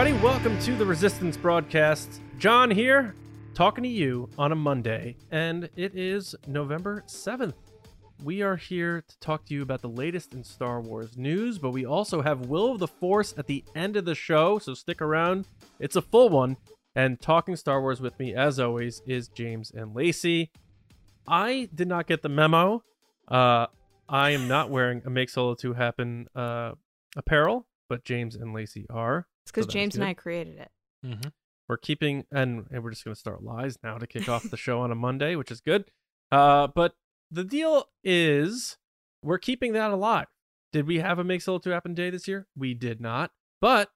[0.00, 0.24] everybody.
[0.24, 2.22] Welcome to the Resistance broadcast.
[2.38, 3.14] John here,
[3.52, 7.52] talking to you on a Monday, and it is November 7th.
[8.24, 11.72] We are here to talk to you about the latest in Star Wars news, but
[11.72, 15.02] we also have Will of the Force at the end of the show, so stick
[15.02, 15.44] around.
[15.78, 16.56] It's a full one.
[16.94, 20.50] And talking Star Wars with me, as always, is James and Lacey.
[21.28, 22.84] I did not get the memo.
[23.28, 23.66] Uh,
[24.08, 26.72] I am not wearing a Make Solo 2 Happen uh,
[27.18, 29.26] apparel, but James and Lacey are.
[29.50, 30.04] It's because So James and.
[30.04, 30.70] I created it.
[31.04, 31.28] Mm-hmm.
[31.68, 34.56] We're keeping, and, and we're just going to start lies now to kick off the
[34.56, 35.84] show on a Monday, which is good.
[36.30, 36.94] Uh, but
[37.30, 38.76] the deal is
[39.22, 40.26] we're keeping that alive.
[40.72, 42.46] Did we have a Make Solo 2 Happen day this year?
[42.56, 43.32] We did not.
[43.60, 43.90] But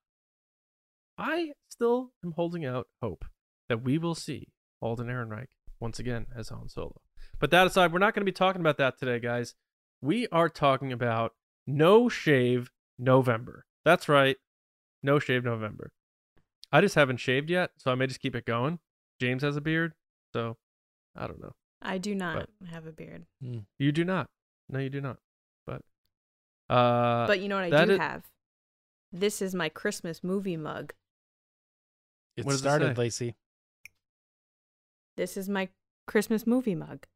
[1.16, 3.24] I still am holding out hope
[3.68, 4.48] that we will see
[4.80, 5.48] Alden Ehrenreich
[5.80, 7.00] once again as Han Solo.
[7.39, 9.55] But that aside, we're not going to be talking about that today, guys.
[10.02, 11.33] We are talking about
[11.66, 13.66] No Shave November.
[13.84, 14.36] That's right.
[15.05, 15.92] No Shave November.
[16.72, 18.80] I just haven't shaved yet, so I may just keep it going.
[19.20, 19.92] James has a beard,
[20.33, 20.56] so
[21.14, 21.52] I don't know.
[21.83, 23.27] I do not have a beard.
[23.78, 24.30] You do not.
[24.70, 25.19] No, you do not.
[25.66, 25.83] But
[26.70, 28.22] uh but you know what I that do is- have?
[29.12, 30.92] This is my Christmas movie mug.
[32.36, 33.02] It What does it started, say?
[33.02, 33.34] Lacey.
[35.16, 35.68] This is my
[36.06, 37.06] Christmas movie mug.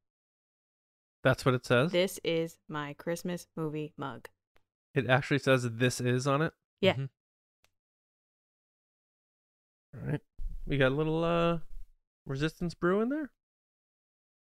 [1.24, 1.90] that's what it says.
[1.90, 4.28] This is my Christmas movie mug.
[4.94, 6.52] It actually says this is on it.
[6.80, 6.94] Yeah.
[6.94, 7.08] Mhm.
[9.94, 10.20] All right.
[10.66, 11.58] We got a little uh
[12.26, 13.30] resistance brew in there.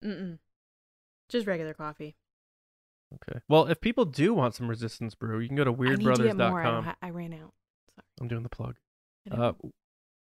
[0.04, 0.40] Mm-mm.
[1.30, 2.16] Just regular coffee.
[3.14, 3.40] Okay.
[3.48, 6.24] Well, if people do want some resistance brew, you can go to I need to
[6.24, 6.62] get more.
[6.62, 6.84] I, weirdbrothers.com.
[6.84, 7.54] ha- I ran out.
[7.94, 8.06] Sorry.
[8.20, 8.76] I'm doing the plug.
[9.32, 9.54] Uh,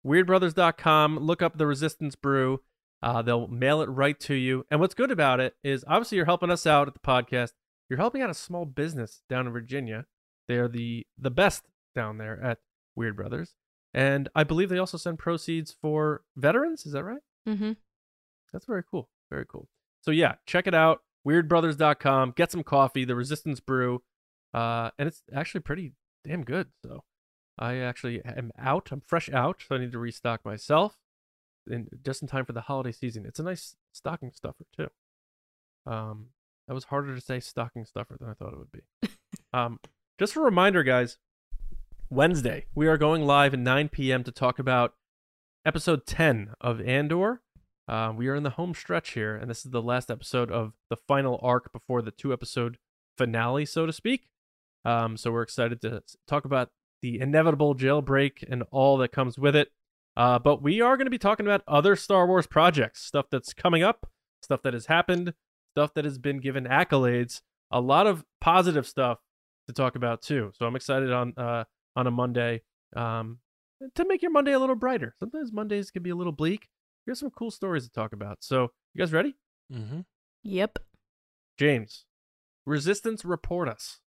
[0.06, 1.20] weirdbrothers.com.
[1.20, 2.62] Look up the Resistance Brew.
[3.02, 4.66] Uh, they'll mail it right to you.
[4.70, 7.54] And what's good about it is obviously you're helping us out at the podcast.
[7.90, 10.06] You're helping out a small business down in Virginia.
[10.48, 11.64] They are the the best
[11.96, 12.60] down there at
[12.96, 13.56] Weird Brothers,
[13.94, 16.86] and I believe they also send proceeds for veterans.
[16.86, 17.22] Is that right?
[17.48, 17.74] mm-hmm.
[18.54, 19.10] That's very cool.
[19.30, 19.68] Very cool.
[20.02, 21.02] So yeah, check it out.
[21.28, 22.34] Weirdbrothers.com.
[22.36, 23.06] Get some coffee.
[23.06, 24.02] The Resistance Brew,
[24.54, 25.94] uh, and it's actually pretty
[26.26, 26.68] damn good.
[26.84, 27.04] So
[27.58, 28.90] I actually am out.
[28.92, 30.98] I'm fresh out, so I need to restock myself,
[31.70, 33.26] And just in time for the holiday season.
[33.26, 34.88] It's a nice stocking stuffer too.
[35.86, 36.28] Um,
[36.68, 38.82] that was harder to say stocking stuffer than I thought it would be.
[39.54, 39.80] um,
[40.20, 41.18] just a reminder, guys.
[42.14, 44.22] Wednesday, we are going live at 9 p.m.
[44.26, 44.96] to talk about
[45.66, 47.42] episode 10 of Andor.
[47.88, 50.74] Uh, we are in the home stretch here, and this is the last episode of
[50.90, 52.78] the final arc before the two episode
[53.18, 54.28] finale, so to speak.
[54.84, 56.72] Um, so we're excited to talk about
[57.02, 59.70] the inevitable jailbreak and all that comes with it.
[60.18, 63.54] Uh, but we are going to be talking about other Star Wars projects, stuff that's
[63.54, 64.10] coming up,
[64.44, 65.34] stuff that has happened,
[65.76, 67.40] stuff that has been given accolades,
[67.72, 69.20] a lot of positive stuff
[69.68, 70.52] to talk about too.
[70.60, 71.64] So I'm excited on uh,
[71.96, 72.62] on a Monday
[72.96, 73.40] um,
[73.96, 75.16] to make your Monday a little brighter.
[75.20, 76.68] Sometimes Mondays can be a little bleak.
[77.06, 78.38] Here's some cool stories to talk about.
[78.42, 79.36] So you guys ready?
[79.74, 80.02] Mm-hmm.
[80.44, 80.80] Yep.
[81.58, 82.06] James,
[82.66, 84.00] Resistance report us.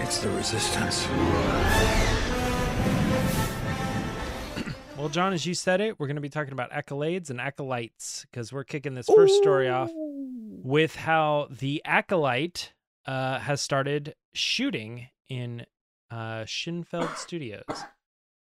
[0.00, 1.06] It's the resistance.
[5.06, 8.26] Well, John, as you said it, we're going to be talking about accolades and acolytes
[8.28, 12.72] because we're kicking this first story off with how the acolyte
[13.06, 15.64] uh, has started shooting in
[16.10, 17.62] uh, Shinfield Studios.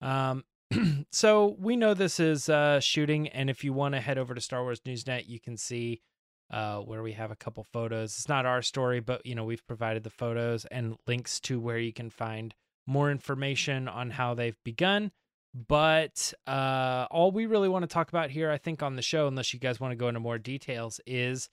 [0.02, 0.44] Um,
[1.12, 4.42] so we know this is uh, shooting, and if you want to head over to
[4.42, 6.02] Star Wars Newsnet, you can see
[6.50, 8.18] uh, where we have a couple photos.
[8.18, 11.78] It's not our story, but you know we've provided the photos and links to where
[11.78, 12.56] you can find
[12.88, 15.12] more information on how they've begun.
[15.56, 19.28] But uh, all we really want to talk about here, I think, on the show,
[19.28, 21.50] unless you guys want to go into more details, is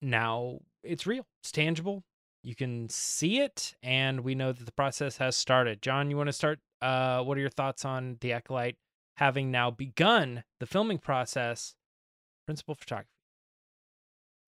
[0.00, 2.02] now it's real, it's tangible.
[2.42, 5.80] You can see it, and we know that the process has started.
[5.80, 6.58] John, you want to start?
[6.80, 8.76] Uh, what are your thoughts on the acolyte
[9.18, 11.76] having now begun the filming process?
[12.44, 13.08] Principal photography.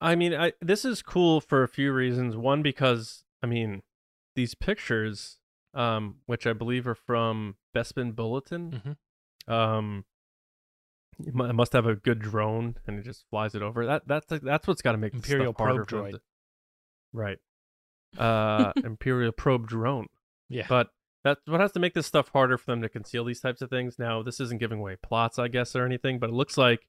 [0.00, 2.36] I mean, I this is cool for a few reasons.
[2.36, 3.82] One, because I mean,
[4.34, 5.38] these pictures,
[5.74, 8.96] um, which I believe are from Bespin Bulletin,
[9.48, 9.52] Mhm.
[9.52, 10.04] um,
[11.24, 13.86] it must have a good drone, and it just flies it over.
[13.86, 16.10] That that's like, that's what's got to make Imperial stuff probe droid.
[16.12, 16.20] to-
[17.12, 17.38] right?
[18.18, 20.06] Uh, Imperial probe drone.
[20.48, 20.66] Yeah.
[20.68, 20.90] But
[21.22, 23.70] that's what has to make this stuff harder for them to conceal these types of
[23.70, 23.98] things.
[23.98, 26.86] Now, this isn't giving away plots, I guess, or anything, but it looks like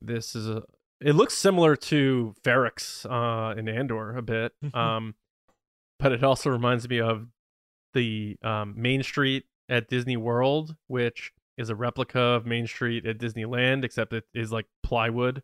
[0.00, 0.62] this is a.
[1.00, 4.74] It looks similar to Ferrix uh, in Andor a bit, Mhm.
[4.74, 5.14] um,
[5.98, 7.28] but it also reminds me of
[7.94, 13.18] the um, Main Street at Disney World, which is a replica of Main Street at
[13.18, 15.42] Disneyland, except it is like plywood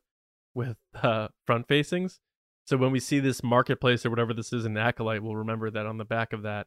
[0.55, 2.21] with uh, front facings.
[2.67, 5.87] So when we see this marketplace or whatever this is in Acolyte, we'll remember that
[5.87, 6.67] on the back of that,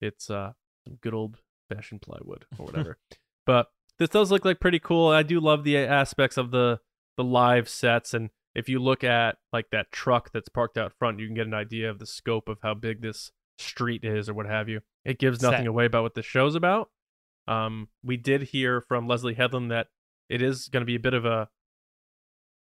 [0.00, 0.52] it's uh
[0.86, 1.38] some good old
[1.68, 2.98] fashioned plywood or whatever.
[3.46, 3.68] but
[3.98, 5.08] this does look like pretty cool.
[5.08, 6.80] I do love the aspects of the
[7.16, 11.18] the live sets, and if you look at like that truck that's parked out front,
[11.18, 14.34] you can get an idea of the scope of how big this street is or
[14.34, 14.80] what have you.
[15.04, 15.66] It gives nothing Set.
[15.66, 16.90] away about what the show's about.
[17.48, 19.88] Um, we did hear from Leslie Headland that
[20.28, 21.48] it is going to be a bit of a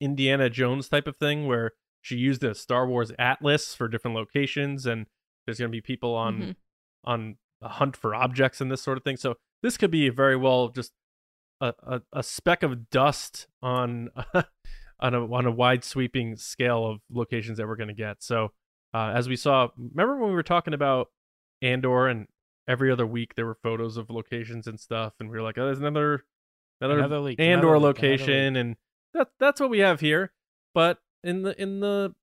[0.01, 4.87] Indiana Jones type of thing where she used a Star Wars atlas for different locations,
[4.87, 5.07] and
[5.45, 6.57] there's going to be people on Mhm.
[7.05, 9.17] on a hunt for objects and this sort of thing.
[9.17, 10.93] So this could be very well just
[11.61, 14.11] a, a, a speck of dust on
[15.01, 18.23] on a on a wide sweeping scale of locations that we're going to get.
[18.23, 18.53] So
[18.95, 21.09] uh, as we saw, remember when we were talking about
[21.63, 22.27] Andor and
[22.67, 25.67] every other week there were photos of locations and stuff, and we were like, oh,
[25.67, 26.25] there's another
[26.81, 28.77] another, Another leak, Andor another leak, location, and
[29.15, 30.33] that that's what we have here.
[30.75, 32.15] But in the in the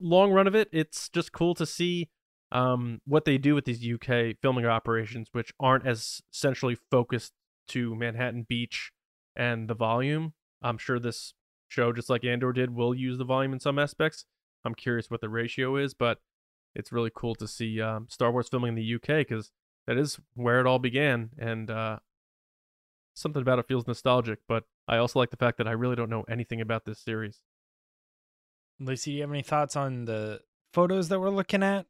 [0.00, 2.08] long run of it, it's just cool to see
[2.50, 7.32] um, what they do with these UK filming operations, which aren't as centrally focused
[7.68, 8.92] to Manhattan Beach
[9.34, 10.34] and the volume.
[10.62, 11.34] I'm sure this
[11.68, 14.26] show, just like Andor did, will use the volume in some aspects.
[14.64, 16.18] I'm curious what the ratio is, but
[16.74, 19.50] it's really cool to see um, Star Wars filming in the UK because
[19.86, 21.98] that is where it all began, and uh,
[23.14, 24.40] something about it feels nostalgic.
[24.46, 27.40] But I also like the fact that I really don't know anything about this series.
[28.78, 30.40] Lucy, do you have any thoughts on the
[30.72, 31.86] photos that we're looking at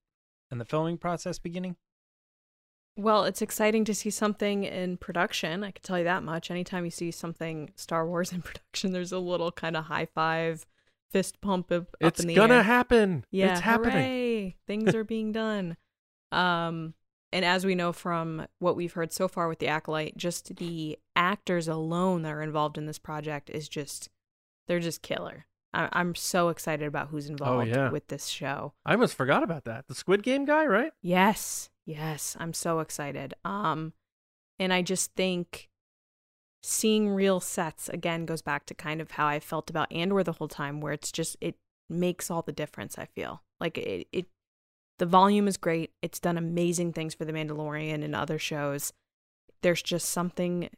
[0.51, 1.77] and the filming process beginning?
[2.97, 5.65] Well, it's exciting to see something in production.
[5.65, 6.51] I can tell you that much.
[6.51, 10.67] Anytime you see something Star Wars in production, there's a little kind of high five,
[11.12, 12.62] fist pump up, up It's in the gonna air.
[12.62, 13.25] happen.
[13.31, 13.93] Yeah, it's happening.
[13.93, 14.56] hooray!
[14.67, 15.76] Things are being done.
[16.32, 16.94] Um,
[17.31, 20.99] and as we know from what we've heard so far with the acolyte, just the
[21.14, 24.09] actors alone that are involved in this project is just
[24.67, 25.44] they're just killer.
[25.75, 27.91] I- I'm so excited about who's involved Oh, yeah.
[27.91, 28.73] with this show.
[28.87, 29.88] I almost forgot about that.
[29.88, 30.93] The Squid Game guy, right?
[31.03, 33.35] Yes, yes, I'm so excited.
[33.44, 33.93] Um,
[34.58, 35.69] and I just think
[36.62, 40.32] seeing real sets again goes back to kind of how I felt about Andor the
[40.32, 41.56] whole time, where it's just it
[41.91, 42.99] makes all the difference.
[42.99, 44.26] I feel like it, it
[44.99, 45.91] the volume is great.
[46.03, 48.93] It's done amazing things for The Mandalorian and other shows.
[49.62, 50.69] There's just something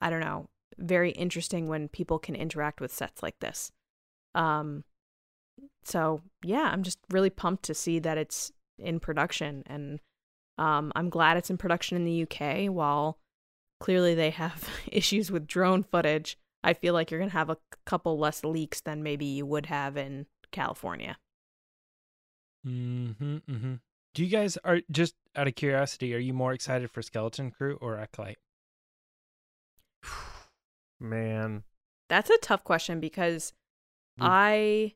[0.00, 0.48] I don't know
[0.78, 3.72] very interesting when people can interact with sets like this.
[4.34, 4.84] Um,
[5.84, 10.00] so yeah, I'm just really pumped to see that it's in production, and
[10.58, 12.72] um, I'm glad it's in production in the UK.
[12.72, 13.18] While
[13.82, 18.18] clearly they have issues with drone footage, I feel like you're gonna have a couple
[18.18, 21.18] less leaks than maybe you would have in California.
[22.66, 23.74] Mm-hmm, mm-hmm.
[24.14, 26.14] Do you guys are just out of curiosity?
[26.14, 28.38] Are you more excited for Skeleton Crew or Acolyte?
[31.00, 31.64] Man,
[32.08, 33.52] That's a tough question because
[34.20, 34.26] Mm.
[34.28, 34.94] I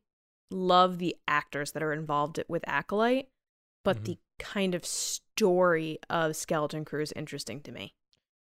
[0.51, 3.31] love the actors that are involved with Acolyte,
[3.83, 4.05] but Mhm.
[4.05, 7.95] the kind of story of Skeleton Crew is interesting to me.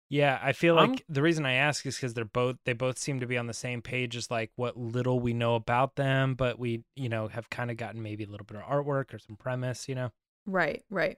[0.09, 2.97] Yeah, I feel like I'm- the reason I ask is because they're both they both
[2.97, 6.33] seem to be on the same page as like what little we know about them,
[6.35, 9.19] but we you know have kind of gotten maybe a little bit of artwork or
[9.19, 10.11] some premise, you know.
[10.45, 11.17] Right, right.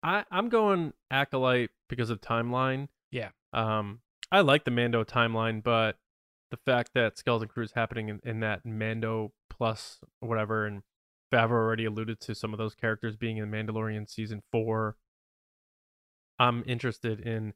[0.00, 2.86] I I'm going acolyte because of timeline.
[3.10, 3.30] Yeah.
[3.52, 5.98] Um, I like the Mando timeline, but
[6.52, 10.82] the fact that Skeleton Crew is happening in, in that Mando plus whatever, and
[11.32, 14.96] Favreau already alluded to some of those characters being in Mandalorian season four.
[16.38, 17.54] I'm interested in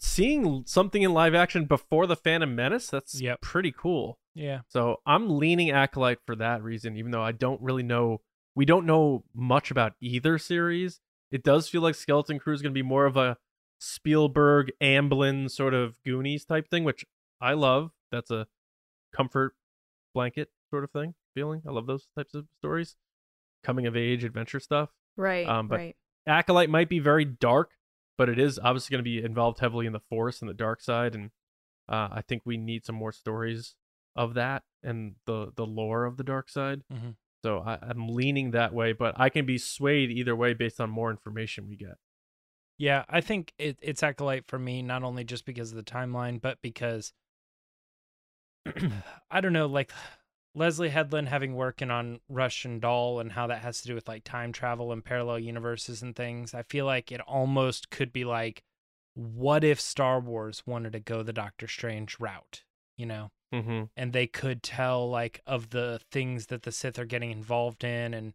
[0.00, 2.88] seeing something in live action before the Phantom Menace.
[2.88, 3.40] That's Yep.
[3.40, 4.18] pretty cool.
[4.34, 4.60] Yeah.
[4.68, 8.20] So I'm leaning Acolyte for that reason, even though I don't really know.
[8.54, 11.00] We don't know much about either series.
[11.30, 13.36] It does feel like Skeleton Crew is going to be more of a
[13.78, 17.04] Spielberg, Amblin sort of Goonies type thing, which
[17.40, 17.90] I love.
[18.12, 18.46] That's a
[19.14, 19.54] comfort
[20.14, 21.62] blanket sort of thing, feeling.
[21.66, 22.96] I love those types of stories.
[23.62, 24.90] Coming of age adventure stuff.
[25.16, 25.96] Right, Um, but- right.
[26.26, 27.72] Acolyte might be very dark,
[28.20, 30.82] but it is obviously going to be involved heavily in the Force and the dark
[30.82, 31.30] side, and
[31.88, 33.76] uh, I think we need some more stories
[34.14, 36.82] of that and the the lore of the dark side.
[36.92, 37.14] Mhm.
[37.42, 40.90] So I, I'm leaning that way, but I can be swayed either way based on
[40.90, 41.94] more information we get.
[42.76, 46.42] Yeah, I think it, it's Acolyte for me, not only just because of the timeline,
[46.42, 47.14] but because
[49.30, 49.92] I don't know, like
[50.54, 54.24] Leslie Headland having working on Russian Doll and how that has to do with like
[54.24, 56.54] time travel and parallel universes and things.
[56.54, 58.62] I feel like it almost could be like,
[59.14, 62.64] what if Star Wars wanted to go the Doctor Strange route,
[62.96, 63.30] you know?
[63.52, 63.84] Mm-hmm.
[63.96, 68.14] and they could tell like of the things that the Sith are getting involved in
[68.14, 68.32] and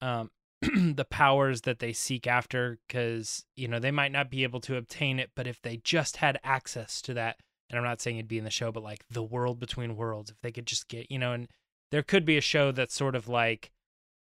[0.00, 0.30] um
[0.94, 4.76] the powers that they seek after cuz you know they might not be able to
[4.76, 8.28] obtain it but if they just had access to that and I'm not saying it'd
[8.28, 11.10] be in the show but like the world between worlds if they could just get
[11.10, 11.48] you know and
[11.92, 13.70] there could be a show that's sort of like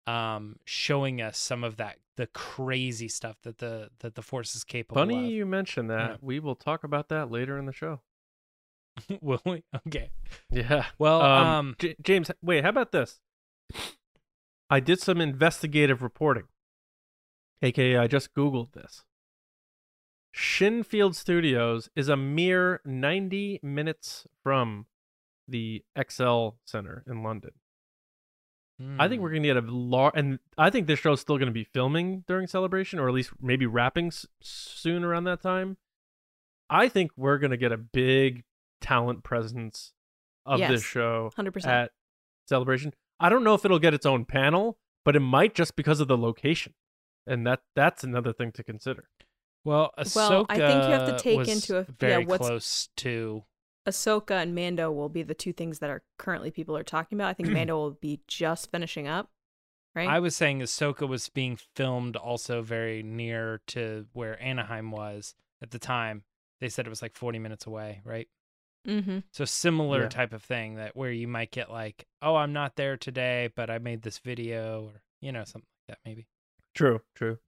[0.07, 4.65] um showing us some of that the crazy stuff that the that the force is
[4.65, 5.09] capable of.
[5.09, 5.31] Funny of.
[5.33, 6.11] you mention that.
[6.11, 6.17] Yeah.
[6.21, 8.01] We will talk about that later in the show.
[9.23, 9.63] Will we?
[9.87, 10.11] Okay.
[10.51, 10.85] Yeah.
[10.99, 13.21] Well, Um, um, J- James, wait, how about this?
[14.69, 16.45] I did some investigative reporting.
[17.63, 19.05] AKA, I just Googled this.
[20.33, 24.87] Shinfield Studios is a mere 90 minutes from
[25.47, 27.53] the ExCeL Center in London.
[28.99, 29.23] I think hmm.
[29.23, 31.65] we're going to get a large, and I think this show's still going to be
[31.65, 35.77] filming during Celebration, or at least maybe wrapping s- soon around that time.
[36.69, 38.45] I think we're going to get a big
[38.81, 39.93] talent presence
[40.47, 41.67] of this show 100%.
[41.67, 41.93] at
[42.49, 42.93] Celebration.
[43.21, 46.09] I don't know if it'll get its own panel, but it might just because of
[46.09, 46.75] the location,
[47.25, 49.09] and that that's another thing to consider.
[49.65, 52.47] Well, Ahsoka Well, I think you have to take was into a- yeah, very what's-
[52.47, 53.45] close to.
[53.87, 57.29] Ahsoka and Mando will be the two things that are currently people are talking about.
[57.29, 59.31] I think Mando will be just finishing up,
[59.95, 60.09] right?
[60.09, 65.71] I was saying Ahsoka was being filmed also very near to where Anaheim was at
[65.73, 66.23] the time.
[66.61, 68.29] They said it was like 40 minutes away, right?
[68.87, 69.19] mm-hmm.
[69.33, 70.09] So similar Yeah.
[70.09, 73.71] type of thing that where you might get like, oh, I'm not there today, but
[73.71, 76.27] I made this video, or you know, something like that maybe.
[76.75, 77.39] True, true.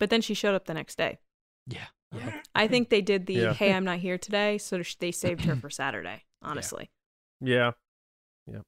[0.00, 1.20] But then she showed up the next day.
[1.68, 2.40] Yeah, yeah.
[2.54, 3.54] I think they did the Yeah.
[3.54, 6.24] "Hey, I'm not here today," so they saved her for Saturday.
[6.42, 6.90] Honestly,
[7.40, 7.72] Yeah.
[8.46, 8.62] Yep.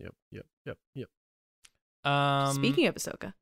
[0.00, 0.14] Yep.
[0.32, 0.46] Yep.
[0.64, 0.78] Yep.
[0.94, 1.08] Yep.
[2.10, 3.34] Um, speaking of Ahsoka,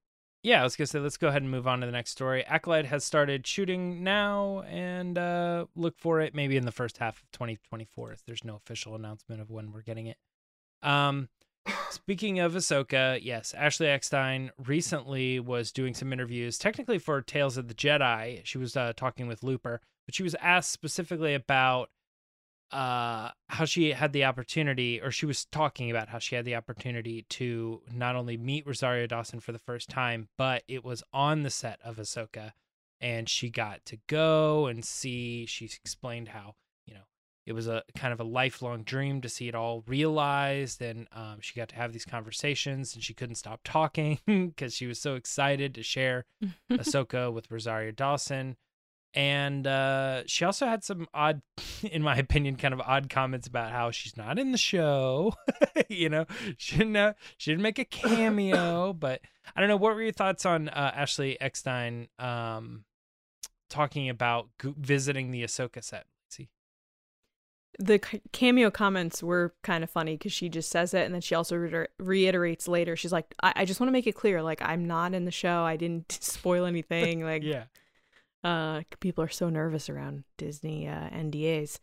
[0.43, 2.45] yeah, I was gonna say let's go ahead and move on to the next story.
[2.45, 7.23] Acolyte has started shooting now, and uh, look for it maybe in the first half
[7.23, 8.13] of 2024.
[8.13, 10.19] If there's no official announcement of when we're getting it.
[10.83, 11.29] Um,
[11.91, 17.69] speaking of Ahsoka, yes, Ashley Eckstein recently was doing some interviews, technically for Tales of
[17.69, 18.41] the Jedi.
[18.45, 21.91] She was uh, talking with Looper, but she was asked specifically about
[22.73, 26.57] uh how she had the opportunity or she was talking about how she had the
[26.57, 31.43] opportunity to not only meet Rosario Dawson for the first time but it was on
[31.43, 32.53] the set of Ahsoka
[33.01, 36.55] and she got to go and see she explained how
[37.47, 41.37] it was a kind of a lifelong dream to see it all realized and um,
[41.41, 45.15] she got to have these conversations and she couldn't stop talking because she was so
[45.15, 46.25] excited to share
[46.73, 48.57] Ahsoka with Rosario Dawson.
[49.17, 51.41] And uh, she also had some odd,
[51.83, 55.35] in my opinion, kind of odd comments about how she's not in the show.
[55.89, 58.93] you know, she didn't, uh, she didn't make a cameo.
[58.93, 59.21] but
[59.55, 59.77] I don't know.
[59.77, 62.85] What were your thoughts on uh, Ashley Eckstein um,
[63.71, 66.07] talking about visiting the Ahsoka set?
[67.79, 67.99] The
[68.33, 71.57] cameo comments were kind of funny because she just says it and then she also
[71.57, 72.95] reiter- reiterates later.
[72.97, 75.31] She's like, I, I just want to make it clear, like I'm not in the
[75.31, 75.63] show.
[75.65, 77.25] I didn't spoil anything.
[77.25, 77.65] Like, yeah,
[78.45, 81.81] uh people are so nervous around disney uh ndas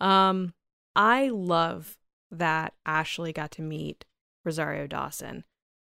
[0.00, 0.52] um
[0.94, 1.96] i love
[2.30, 4.04] that ashley got to meet
[4.44, 5.44] rosario dawson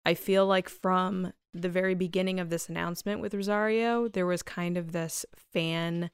[0.05, 4.77] i feel like from the very beginning of this announcement with rosario there was kind
[4.77, 6.09] of this fan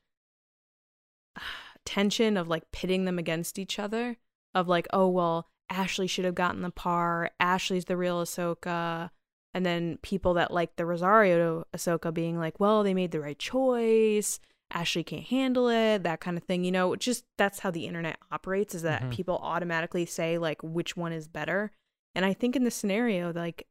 [1.86, 4.18] tension of like pitting them against each other
[4.54, 9.10] of like oh well ashley should have gotten the par ashley's the real ahsoka
[9.54, 13.38] and then people that like the Rosario Ahsoka being like, well, they made the right
[13.38, 14.40] choice.
[14.72, 16.64] Ashley can't handle it, that kind of thing.
[16.64, 19.12] You know, just that's how the internet operates is that Mhm.
[19.12, 21.74] people automatically say like which one is better.
[22.16, 23.68] And I think in this scenario, like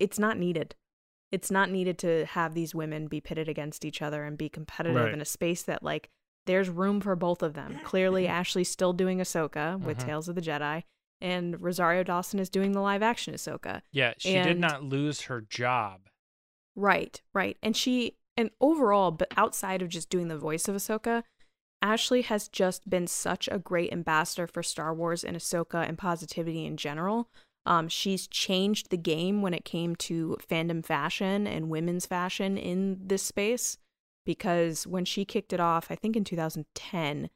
[0.00, 0.74] it's not needed.
[1.30, 4.96] It's not needed to have these women be pitted against each other and be competitive
[5.04, 5.14] Right.
[5.14, 6.10] in a space that like
[6.50, 7.78] there's room for both of them.
[7.84, 10.04] Clearly, Ashley's still doing Ahsoka with Mhm.
[10.06, 10.82] Tales of the Jedi,
[11.20, 13.82] and Rosario Dawson is doing the live action Ahsoka.
[13.92, 14.14] yeah.
[14.18, 16.08] She did not lose her job.
[16.74, 17.56] Right, right.
[17.62, 21.22] And she, and overall, but outside of just doing the voice of Ahsoka,
[21.82, 26.64] Ashley has just been such a great ambassador for Star Wars and Ahsoka and positivity
[26.66, 27.28] in general.
[27.66, 32.98] Um, she's changed the game when it came to fandom fashion and women's fashion in
[33.06, 33.76] this space
[34.24, 37.30] because when she kicked it off, I think in 2010,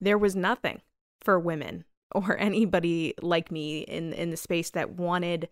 [0.00, 0.80] there was nothing
[1.20, 1.84] for women
[2.14, 5.48] or anybody like me in in the space that wanted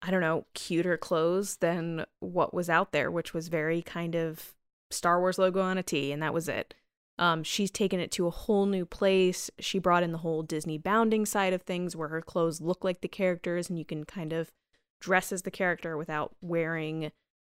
[0.00, 4.54] I don't know, cuter clothes than what was out there, which was very kind of
[4.90, 6.74] Star Wars logo on a tee, and that was it.
[7.18, 9.50] Um, she's taken it to a whole new place.
[9.58, 13.00] She brought in the whole Disney bounding side of things where her clothes look like
[13.00, 14.52] the characters and you can kind of
[15.00, 17.10] dress as the character without wearing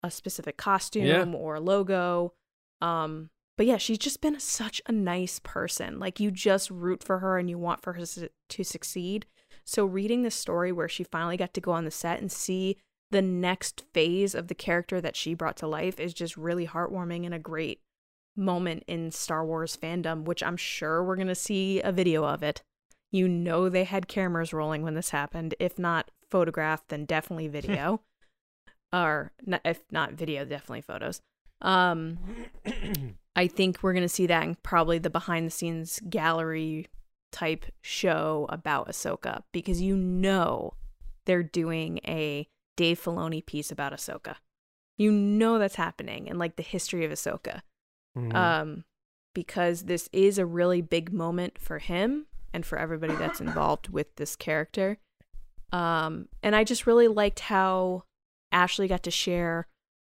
[0.02, 2.32] a specific costume or logo.
[2.80, 5.98] Um, but yeah, she's just been such a nice person.
[5.98, 9.26] Like you just root for her and you want for her to succeed.
[9.64, 12.76] So reading the story where she finally got to go on the set and see
[13.10, 17.24] the next phase of the character that she brought to life is just really heartwarming
[17.24, 17.80] and a great
[18.36, 22.42] moment in Star Wars fandom, which I'm sure we're going to see a video of
[22.42, 22.62] it
[23.10, 25.54] You know they had cameras rolling when this happened.
[25.58, 28.02] If not photographed, then definitely video.
[28.92, 31.20] Or not, if not video, definitely photos.
[31.60, 32.18] Um,
[33.36, 36.86] I think we're gonna see that in probably the behind the scenes gallery
[37.32, 40.74] type show about Ahsoka because you know
[41.26, 44.36] they're doing a Dave Filoni piece about Ahsoka.
[44.96, 47.60] You know that's happening and like the history of Ahsoka.
[48.16, 48.34] Mhm.
[48.34, 48.84] Um,
[49.34, 54.16] because this is a really big moment for him and for everybody that's involved with
[54.16, 54.98] this character.
[55.70, 58.04] Um, and I just really liked how
[58.52, 59.66] Ashley got to share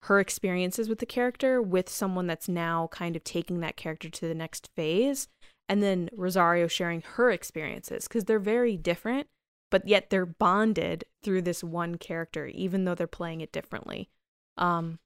[0.05, 4.29] her experiences with the character with someone that's now kind of taking that character to
[4.29, 5.29] the next phase.
[5.67, 9.29] And then Rosario sharing her experiences because they're very different,
[9.71, 14.11] but yet they're bonded through this one character, even though they're playing it differently.
[14.59, 14.99] Um,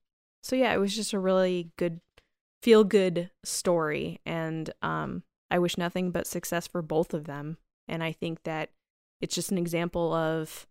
[0.43, 2.01] so yeah, it was just a really good,
[2.61, 4.21] feel good story.
[4.27, 7.59] And um, I wish nothing but success for both of them.
[7.87, 8.71] And I think that
[9.21, 10.67] it's just an example of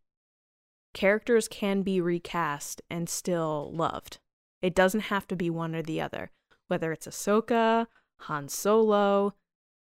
[0.98, 4.18] characters can be recast and still loved.
[4.64, 6.32] It doesn't have to be one or the other.
[6.70, 7.86] Whether it's Ahsoka,
[8.22, 9.36] Han Solo,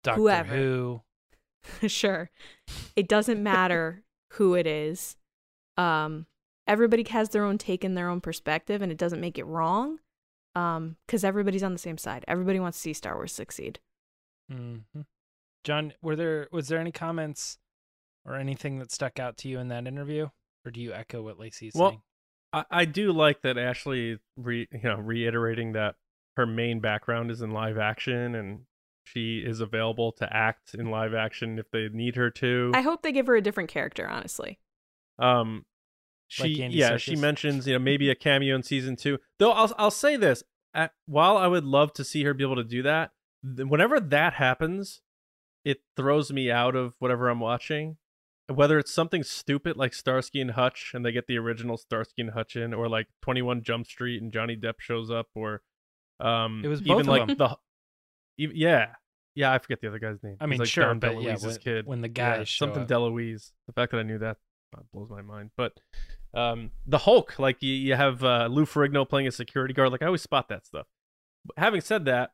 [0.02, 0.56] Doctor Whoever.
[0.56, 1.02] Who.
[1.86, 2.30] sure.
[2.96, 5.16] It doesn't matter who it is.
[5.76, 6.24] Um,
[6.66, 9.98] everybody has their own take and their own perspective, and it doesn't make it wrong.
[10.54, 12.24] Um, because everybody's on the same side.
[12.26, 13.80] Everybody wants to see Star Wars succeed.
[14.50, 14.78] hmm
[15.62, 17.58] John, were there was there any comments
[18.24, 20.28] or anything that stuck out to you in that interview,
[20.64, 22.02] or do you echo what Lacey's Well, saying?
[22.52, 25.96] I, I do like that Ashley re, you know reiterating that
[26.36, 28.60] her main background is in live action and
[29.04, 32.72] she is available to act in live action if they need her to.
[32.74, 34.58] I hope they give her a different character, honestly.
[35.18, 35.66] Um,
[36.28, 39.18] she Like Andy yeah she mentions you know maybe a cameo in season two.
[39.38, 42.56] Though I'll I'll say this: at, while I would love to see her be able
[42.56, 43.10] to do that,
[43.44, 45.02] th- whenever that happens,
[45.64, 47.96] it throws me out of whatever I'm watching.
[48.48, 52.30] Whether it's something stupid like Starsky and Hutch, and they get the original Starsky and
[52.32, 55.62] Hutch in, or like Twenty One Jump Street and Johnny Depp shows up, or
[56.20, 57.36] um, It was even like them.
[57.38, 57.56] the,
[58.38, 58.88] even, yeah,
[59.34, 60.36] yeah, I forget the other guy's name.
[60.40, 62.88] I mean, like sure, Dom but yeah, when- kid when the yeah, guys something up.
[62.88, 63.52] DeLuise.
[63.68, 64.36] The fact that I knew that
[64.92, 65.50] blows my mind.
[65.56, 65.78] But
[66.34, 69.92] um, the Hulk, like you, you have uh, Lou Ferrigno playing a security guard.
[69.92, 70.86] Like I always spot that stuff.
[71.44, 72.30] But having said that,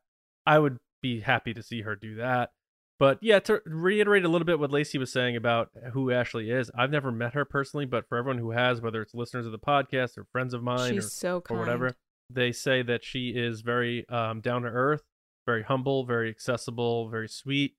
[0.46, 2.50] I would be happy to see her do that.
[2.98, 6.70] But yeah, to reiterate a little bit what Lacey was saying about who Ashley is,
[6.76, 9.58] I've never met her personally, but for everyone who has, whether it's listeners of the
[9.58, 11.92] podcast or friends of mine She's or, so or whatever,
[12.28, 15.02] they say that she is very um, down to earth,
[15.46, 17.76] very humble, very accessible, very sweet.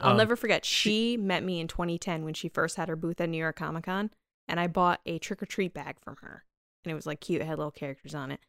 [0.00, 0.64] I'll Um, never forget.
[0.64, 3.84] She met me in 2010 when she first had her booth at New York Comic
[3.84, 4.10] Con,
[4.46, 6.44] and I bought a trick or treat bag from her,
[6.84, 7.40] and it was like cute.
[7.40, 8.40] It had little characters on it.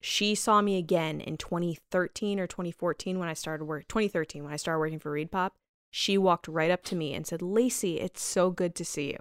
[0.00, 3.88] She saw me again in 2013 or 2014 when I started work.
[3.88, 5.52] 2013 when I started working for ReedPop.
[5.90, 9.18] She walked right up to me and said, "Lacey, it's so good to see you."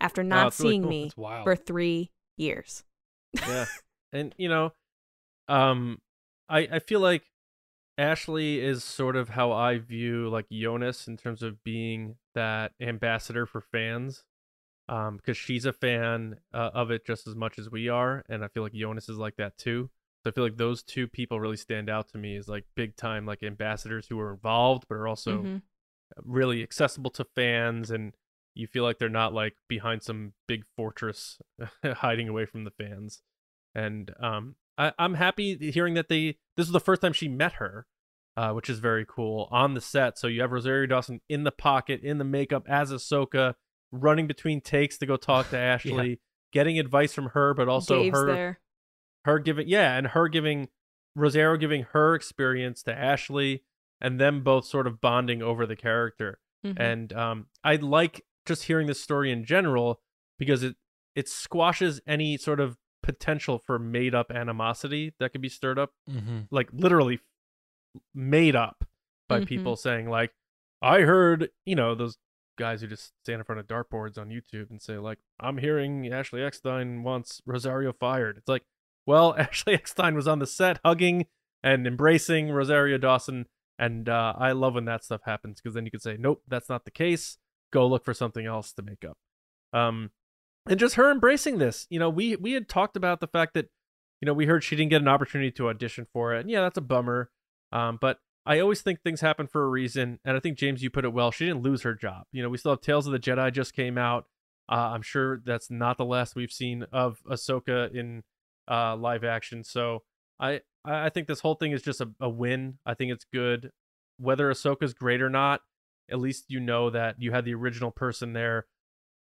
[0.00, 0.90] After not it's really seeing cool.
[0.90, 1.10] me
[1.42, 2.84] for three years.
[3.48, 3.64] yeah
[4.12, 4.72] and you know
[5.48, 5.98] um
[6.48, 7.24] i i feel like
[7.98, 13.46] ashley is sort of how i view like jonas in terms of being that ambassador
[13.46, 14.24] for fans
[14.88, 18.44] um because she's a fan uh, of it just as much as we are and
[18.44, 19.88] i feel like jonas is like that too
[20.26, 22.96] so i feel like those two people really stand out to me as like big
[22.96, 25.62] time like ambassadors who are involved but are also Mhm.
[26.24, 28.12] really accessible to fans and
[28.54, 31.38] you feel like they're not like behind some big fortress
[31.84, 33.22] hiding away from the fans
[33.74, 37.54] and um I, i'm happy hearing that they this is the first time she met
[37.54, 37.86] her
[38.36, 41.52] uh, which is very cool on the set so you have rosario dawson in the
[41.52, 43.54] pocket in the makeup as ahsoka
[43.92, 46.20] running between takes to go talk to ashley
[46.52, 48.60] getting advice from her but also Dave's her there.
[49.26, 50.68] Her giving yeah and her giving
[51.14, 53.62] rosario giving her experience to ashley
[54.00, 56.80] and them both sort of bonding over the character Mhm.
[56.80, 60.00] and um, I like just hearing this story in general
[60.38, 60.76] because it
[61.14, 65.92] it squashes any sort of potential for made up animosity that could be stirred up,
[66.10, 66.40] mm-hmm.
[66.50, 67.20] like literally
[68.14, 68.84] made up
[69.28, 69.46] by Mhm.
[69.46, 70.34] people saying like,
[70.82, 72.18] I heard, you know, those
[72.58, 76.12] guys who just stand in front of dartboards on YouTube and say like, I'm hearing
[76.12, 78.38] Ashley Eckstein wants Rosario fired.
[78.38, 78.64] It's like,
[79.06, 81.26] well, Ashley Eckstein was on the set hugging
[81.62, 83.46] and embracing Rosario Dawson
[83.78, 86.68] and uh, I love when that stuff happens because then you can say, nope, that's
[86.68, 87.38] not the case.
[87.72, 89.18] Go look for something else to make up.
[89.72, 90.10] Um,
[90.68, 91.86] and just her embracing this.
[91.90, 93.68] You know, we we had talked about the fact that,
[94.20, 96.40] you know, we heard she didn't get an opportunity to audition for it.
[96.40, 97.30] And yeah, that's a bummer.
[97.70, 100.20] Um, but I always think things happen for a reason.
[100.24, 101.30] And I think James, you put it well.
[101.30, 102.24] She didn't lose her job.
[102.32, 104.26] You know, we still have Tales of the Jedi just came out.
[104.68, 108.22] Uh, I'm sure that's not the last we've seen of Ahsoka in
[108.68, 109.64] uh, live action.
[109.64, 110.02] So
[110.38, 112.78] I I think this whole thing is just a, a win.
[112.84, 113.70] I think it's good.
[114.18, 115.60] Whether Ahsoka's great or not,
[116.10, 118.66] at least you know that you had the original person there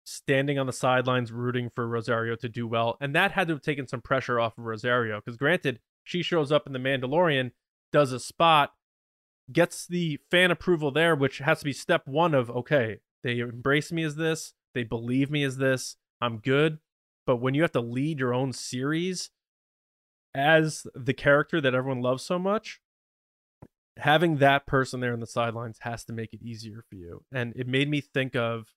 [0.04, 2.96] standing on the sidelines rooting for Rosario to do well.
[3.00, 5.20] And that had to have taken some pressure off of Rosario.
[5.20, 7.52] Because granted, she shows up in The Mandalorian,
[7.92, 8.72] does a spot,
[9.52, 13.92] gets the fan approval there, which has to be step one of okay, they embrace
[13.92, 16.78] me as this, they believe me as this, I'm good.
[17.26, 19.30] But when you have to lead your own series
[20.34, 22.80] as the character that everyone loves so much,
[23.98, 27.24] having that person there in the sidelines has to make it easier for you.
[27.32, 28.68] And it made me think of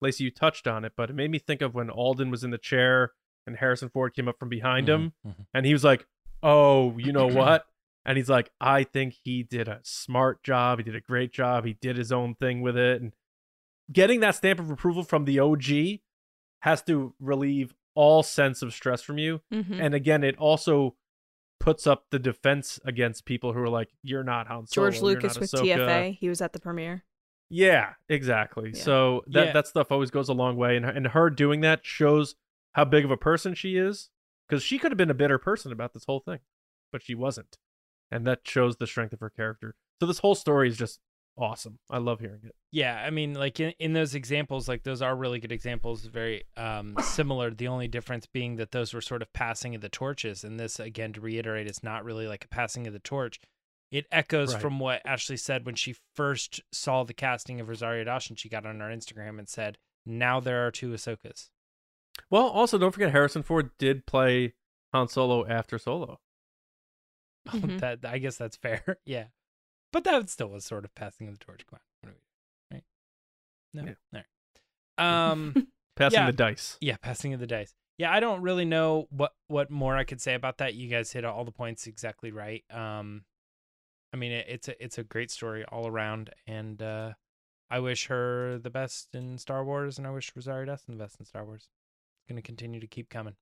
[0.00, 2.50] Lacey, you touched on it, but it made me think of when Alden was in
[2.50, 3.12] the chair
[3.46, 5.46] and Harrison Ford came up from behind him Mhm, mhm.
[5.54, 6.06] and he was like,
[6.42, 7.66] Oh, you know what?
[8.04, 10.78] And he's like, I think he did a smart job.
[10.78, 11.64] He did a great job.
[11.66, 13.02] He did his own thing with it.
[13.02, 13.12] And
[13.92, 16.00] getting that stamp of approval from the OG
[16.60, 19.40] has to relieve all sense of stress from you.
[19.52, 19.80] Mhm.
[19.80, 20.96] And again, it also
[21.60, 25.38] puts up the defense against people who are like, "You're not Han Solo." George Lucas
[25.38, 26.12] with TFA.
[26.12, 27.04] He was at the premiere.
[27.50, 28.72] Yeah, exactly.
[28.74, 28.82] Yeah.
[28.82, 29.52] So that Yeah.
[29.52, 32.36] that stuff always goes a long way, and and her doing that shows
[32.74, 34.10] how big of a person she is.
[34.48, 36.40] Because she could have been a bitter person about this whole thing,
[36.90, 37.58] but she wasn't,
[38.10, 39.76] and that shows the strength of her character.
[40.00, 41.00] So this whole story is just
[41.38, 41.78] awesome.
[41.88, 42.54] I love hearing it.
[42.72, 46.42] Yeah, I mean, like in, in those examples, like those are really good examples, very
[46.56, 47.50] um, similar.
[47.50, 50.78] The only difference being that those were sort of passing of the torches, and this,
[50.78, 53.40] again, to reiterate, is not really like a passing of the torch.
[53.90, 54.60] It echoes Right.
[54.60, 58.36] from what Ashley said when she first saw the casting of Rosario Dawson.
[58.36, 61.48] She got on our Instagram and said, "Now there are two Ahsokas."
[62.28, 64.54] Well, also don't forget Harrison Ford did play
[64.92, 66.20] Han Solo after Solo.
[67.48, 67.80] Mhm.
[67.80, 68.98] that I guess that's fair.
[69.06, 69.28] yeah,
[69.92, 71.64] but that still was sort of passing of the torch.
[71.70, 72.16] Come on, what are
[72.70, 72.84] we- right?
[73.74, 73.94] No, Yeah.
[74.98, 75.30] right.
[75.30, 75.68] Um.
[75.96, 76.26] Passing Yeah.
[76.26, 76.78] the dice.
[76.80, 77.74] Yeah, passing of the dice.
[77.98, 80.74] Yeah, I don't really know what what more I could say about that.
[80.74, 82.62] You guys hit all the points exactly right.
[82.70, 83.24] Um,
[84.12, 87.12] I mean, it, it's a it's a great story all around, and uh,
[87.68, 91.16] I wish her the best in Star Wars, and I wish Rosario Dawson the best
[91.18, 91.62] in Star Wars.
[92.20, 93.34] It's gonna continue to keep coming.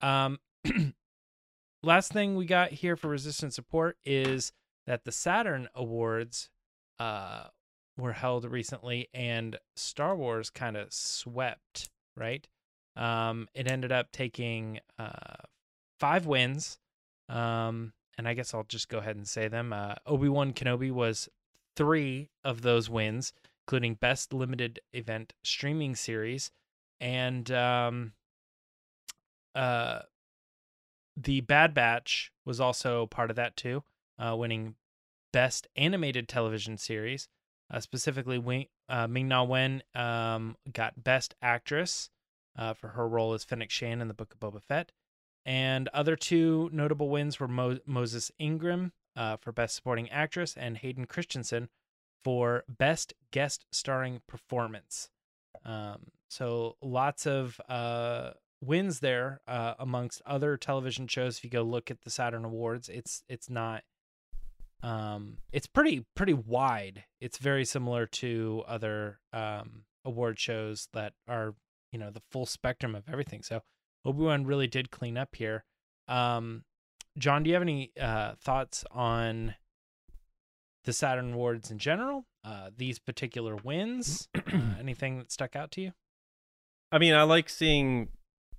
[0.00, 0.38] Um,
[1.82, 4.52] last thing we got here for resistance support is
[4.86, 6.50] that the Saturn Awards,
[6.98, 7.44] uh,
[7.96, 11.90] were held recently, and Star Wars kind of swept.
[12.16, 12.46] Right.
[12.96, 15.36] Um, it ended up taking uh,
[15.98, 16.78] five wins.
[17.28, 19.72] Um, and I guess I'll just go ahead and say them.
[19.72, 21.28] Uh, Obi Wan Kenobi was
[21.74, 26.52] three of those wins, including Best Limited Event Streaming Series.
[27.00, 28.12] And um,
[29.54, 30.00] uh,
[31.16, 33.82] The Bad Batch was also part of that too,
[34.18, 34.74] uh, winning
[35.32, 37.28] Best Animated Television Series.
[37.72, 42.10] Uh, specifically, uh, Ming Na Wen um, got Best Actress
[42.56, 44.92] uh, for her role as Fennec Shand in the Book of Boba Fett.
[45.46, 50.78] And other two notable wins were Mo- Moses Ingram uh, for Best Supporting Actress and
[50.78, 51.68] Hayden Christensen
[52.22, 55.10] for Best Guest Starring Performance.
[55.64, 58.30] Um, so lots of uh,
[58.62, 61.38] wins there uh, amongst other television shows.
[61.38, 63.84] If you go look at the Saturn Awards, it's it's not.
[64.84, 67.04] Um, it's pretty pretty wide.
[67.20, 71.54] It's very similar to other um, award shows that are
[71.90, 73.42] you know the full spectrum of everything.
[73.42, 73.62] So
[74.04, 75.64] Obi Wan really did clean up here.
[76.06, 76.64] Um,
[77.16, 79.54] John, do you have any uh, thoughts on
[80.84, 82.26] the Saturn Awards in general?
[82.44, 84.28] Uh, these particular wins?
[84.36, 84.40] uh,
[84.78, 85.92] anything that stuck out to you?
[86.92, 88.10] I mean, I like seeing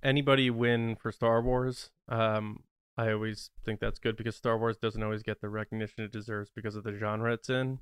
[0.02, 1.90] anybody win for Star Wars.
[2.08, 2.64] Um,
[2.98, 6.50] I always think that's good because Star Wars doesn't always get the recognition it deserves
[6.54, 7.80] because of the genre it's in.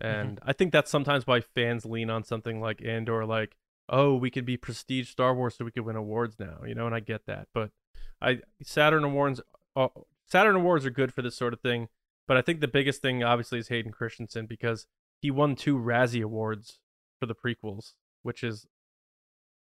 [0.00, 3.56] And I think that's sometimes why fans lean on something like Andor, like,
[3.88, 6.86] oh, we could be prestige Star Wars so we could win awards now, you know,
[6.86, 7.48] and I get that.
[7.52, 7.70] But
[8.20, 9.40] I Saturn Awards
[9.76, 9.88] uh,
[10.26, 11.88] Saturn Awards are good for this sort of thing.
[12.28, 14.86] But I think the biggest thing obviously is Hayden Christensen because
[15.20, 16.78] he won two Razzie Awards
[17.18, 18.66] for the prequels, which is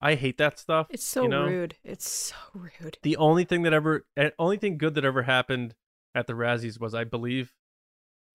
[0.01, 0.87] I hate that stuff.
[0.89, 1.45] It's so you know?
[1.45, 1.75] rude.
[1.83, 2.97] It's so rude.
[3.03, 5.75] The only thing that ever, eh, only thing good that ever happened
[6.15, 7.53] at the Razzies was, I believe,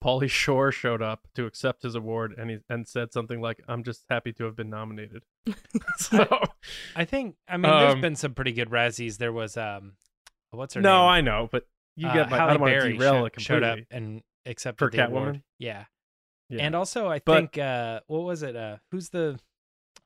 [0.03, 3.83] Pauly Shore showed up to accept his award, and he and said something like, "I'm
[3.83, 5.23] just happy to have been nominated."
[5.97, 6.27] so,
[6.95, 9.17] I think I mean there's Um, been some pretty good Razzies.
[9.17, 9.93] There was um
[10.51, 11.01] what's her no, name?
[11.01, 12.37] No, I know, but you Uh, get my.
[12.37, 15.05] Halle I don't want to Berry derail sho- it showed up and accepted For the
[15.07, 15.35] award.
[15.37, 15.41] Catwoman?
[15.59, 15.85] Yeah.
[16.49, 16.61] Yeah.
[16.63, 18.55] And also I But- think uh what was it?
[18.55, 19.39] Uh who's the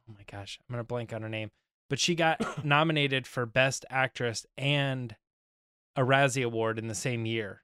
[0.10, 1.52] Oh my gosh, I'm going to blank on her name.
[1.89, 5.15] But she got nominated for best actress and
[5.95, 7.63] a Razzie award in the same year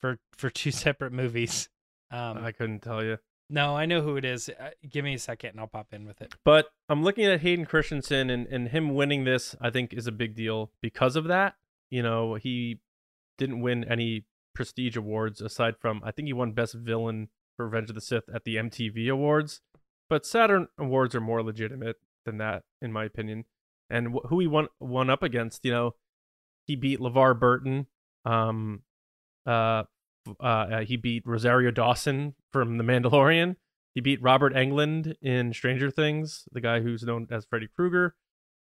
[0.00, 1.68] for for two separate movies.
[2.10, 3.18] Um I couldn't tell you.
[3.50, 4.48] no, I know who it is.
[4.48, 6.34] Uh, give me a second and I'll pop in with it.
[6.44, 10.12] But I'm looking at Hayden Christensen and, and him winning this, I think, is a
[10.12, 11.54] big deal because of that.
[11.90, 12.80] You know, he
[13.38, 17.90] didn't win any prestige awards aside from, I think he won Best Villain for Revenge
[17.90, 19.60] of the Sith at the MTV Awards,
[20.08, 23.44] but Saturn Awards are more legitimate than that, in my opinion.
[23.90, 25.94] And wh- who he won won up against, you know,
[26.66, 27.86] he beat LeVar Burton.
[28.24, 28.82] Um,
[29.46, 29.84] uh,
[30.40, 33.56] uh, he beat Rosario Dawson from The Mandalorian.
[33.94, 38.14] He beat Robert Englund in Stranger Things, the guy who's known as Freddy Krueger.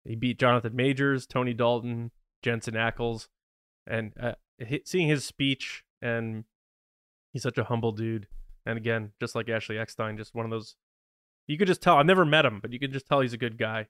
[0.04, 3.30] He beat Jonathan Majors, Tony Dalton, Jensen Ackles,
[3.88, 4.34] and uh,
[4.84, 6.44] seeing his speech and
[7.32, 8.28] he's such a humble dude.
[8.66, 10.76] And again, just like Ashley Eckstein, just one of those.
[11.48, 11.98] You could just tell.
[11.98, 13.88] I've never met him, but you could just tell he's a good guy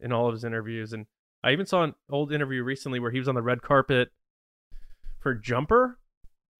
[0.00, 0.92] in all of his interviews.
[0.92, 1.06] And
[1.42, 4.10] I even saw an old interview recently where he was on the red carpet
[5.18, 5.98] for Jumper,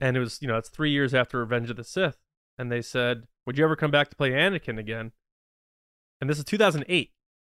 [0.01, 2.19] and it was you know it's three years after Revenge of the Sith,
[2.59, 5.13] and they said, "Would you ever come back to play Anakin again?"
[6.21, 7.13] And this is 2008,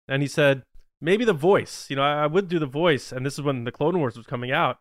[0.07, 0.63] and he said,
[0.99, 1.89] "Maybe the voice.
[1.89, 4.17] You know, I, I would do the voice." And this is when the Clone Wars
[4.17, 4.79] was coming out,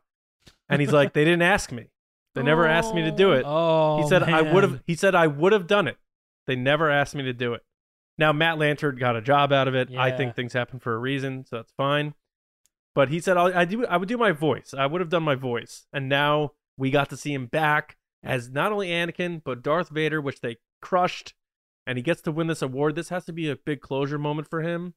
[0.68, 1.90] and he's like, "They didn't ask me.
[2.34, 3.36] They never asked me to do oh.
[3.36, 5.98] it." Oh, he said I would have he said I would have done it.
[6.46, 7.62] They never asked me to do it.
[8.18, 9.90] Now Matt Lanter got a job out of it.
[9.96, 12.14] I think things happen for a reason, so that's fine.
[12.94, 14.72] But he said I, I do I would do my voice.
[14.76, 15.86] I would have done my voice.
[15.92, 20.20] And now we got to see him back as not only Anakin but Darth Vader,
[20.20, 21.34] which they crushed.
[21.86, 22.94] And he gets to win this award.
[22.94, 24.94] This has to be a big closure moment for him.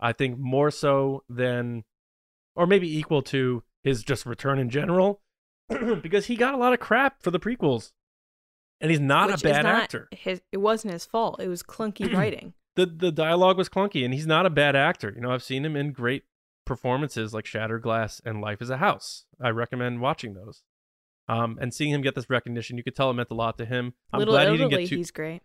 [0.00, 1.84] I think more so than,
[2.54, 5.22] or maybe equal to his just return in general,
[6.02, 7.92] because he got a lot of crap for the prequels,
[8.80, 10.08] and he's not Which a bad not actor.
[10.12, 11.40] His, it wasn't his fault.
[11.40, 12.54] It was clunky writing.
[12.76, 15.12] the The dialogue was clunky, and he's not a bad actor.
[15.14, 16.24] You know, I've seen him in great
[16.64, 19.24] performances like Shattered Glass and Life is a House.
[19.40, 20.62] I recommend watching those.
[21.28, 23.66] Um, and seeing him get this recognition, you could tell it meant a lot to
[23.66, 23.94] him.
[24.12, 24.96] I'm Little glad Italy, he didn't get too.
[24.96, 25.42] he's great.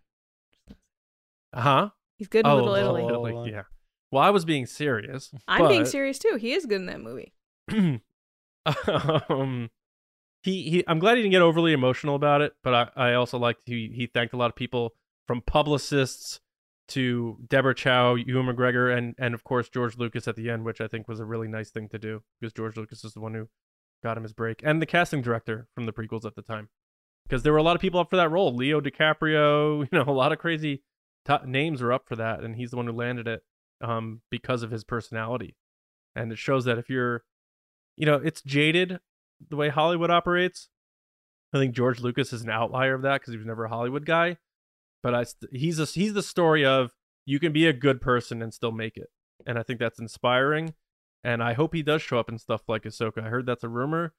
[1.51, 1.89] Uh huh?
[2.17, 3.51] He's good in oh, Little Italy.
[3.51, 3.63] Yeah.
[4.11, 5.33] Well, I was being serious.
[5.47, 6.37] I'm being serious too.
[6.39, 7.33] He is good in that movie.
[9.29, 9.69] um,
[10.43, 10.83] he he.
[10.87, 13.91] I'm glad he didn't get overly emotional about it, but I I also liked he
[13.95, 14.93] he thanked a lot of people
[15.25, 16.41] from publicists
[16.89, 20.81] to Deborah Chow, Ewan McGregor, and and of course George Lucas at the end, which
[20.81, 23.33] I think was a really nice thing to do because George Lucas is the one
[23.33, 23.47] who
[24.03, 26.67] got him his break, and the casting director from the prequels at the time,
[27.25, 28.53] because there were a lot of people up for that role.
[28.53, 30.83] Leo DiCaprio, you know, a lot of crazy
[31.25, 33.43] t- names were up for that, and he's the one who landed it
[33.79, 35.55] um because of his personality,
[36.17, 37.23] and it shows that if you're
[37.95, 38.99] you know, it's jaded
[39.49, 40.69] the way Hollywood operates.
[41.53, 44.05] I think George Lucas is an outlier of that because he was never a Hollywood
[44.05, 44.37] guy.
[45.03, 46.91] But I, he's a, he's the story of
[47.25, 49.09] you can be a good person and still make it,
[49.45, 50.73] and I think that's inspiring.
[51.23, 53.23] And I hope he does show up in stuff like Ahsoka.
[53.23, 54.13] I heard that's a rumor,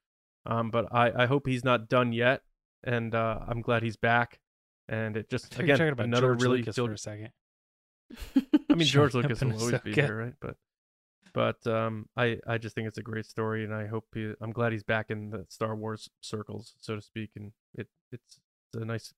[0.47, 2.43] um, but I, I hope he's not done yet.
[2.83, 4.41] And uh, I'm glad he's back.
[4.89, 7.31] And it just again another George really Lucas feel- for a second.
[8.71, 10.35] I mean, George Lucas will always be here, right?
[10.41, 10.57] But
[11.35, 14.53] but um, I I just think it's a great story, and I hope he, I'm
[14.53, 18.41] glad he's back in the Star Wars circles, so to speak, and it it's,
[18.73, 19.13] it's a nice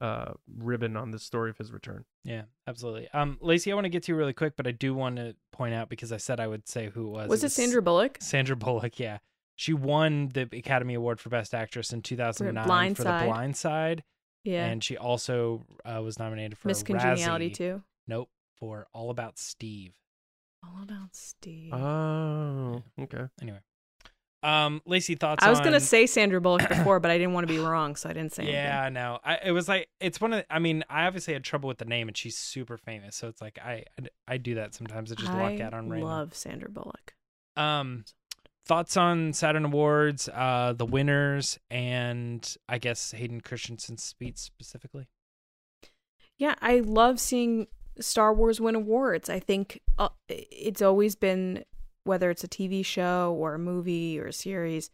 [0.00, 2.04] uh ribbon on the story of his return.
[2.24, 3.08] Yeah, absolutely.
[3.12, 5.34] Um, Lacey, I want to get to you really quick, but I do want to
[5.52, 7.28] point out because I said I would say who it was.
[7.28, 8.16] Was it Sandra Bullock?
[8.20, 9.18] Sandra Bullock, yeah.
[9.56, 13.22] She won the Academy Award for Best Actress in 2009 Blind for Side.
[13.24, 14.02] The Blind Side,
[14.42, 14.64] Yeah.
[14.64, 17.54] and she also uh, was nominated for Miss Congeniality Razzie.
[17.54, 17.82] too.
[18.08, 19.92] Nope, for All About Steve.
[20.62, 21.72] All about Steve.
[21.72, 23.26] Oh, okay.
[23.40, 23.60] Anyway,
[24.42, 25.44] um, Lacey, thoughts?
[25.44, 25.64] I was on...
[25.64, 28.32] gonna say Sandra Bullock before, but I didn't want to be wrong, so I didn't
[28.32, 28.60] say anything.
[28.60, 29.18] Yeah, no.
[29.24, 30.44] I it was like it's one of.
[30.48, 33.40] I mean, I obviously had trouble with the name, and she's super famous, so it's
[33.40, 35.12] like I I, I do that sometimes.
[35.12, 36.08] I just luck I out on random.
[36.08, 37.14] love Sandra Bullock.
[37.56, 38.04] Um,
[38.64, 45.08] thoughts on Saturn Awards, uh, the winners, and I guess Hayden Christensen's speech specifically.
[46.38, 47.66] Yeah, I love seeing
[47.98, 49.28] Star Wars win awards.
[49.28, 51.64] I think uh, it's always been
[52.04, 54.90] whether it's a TV show or a movie or a series,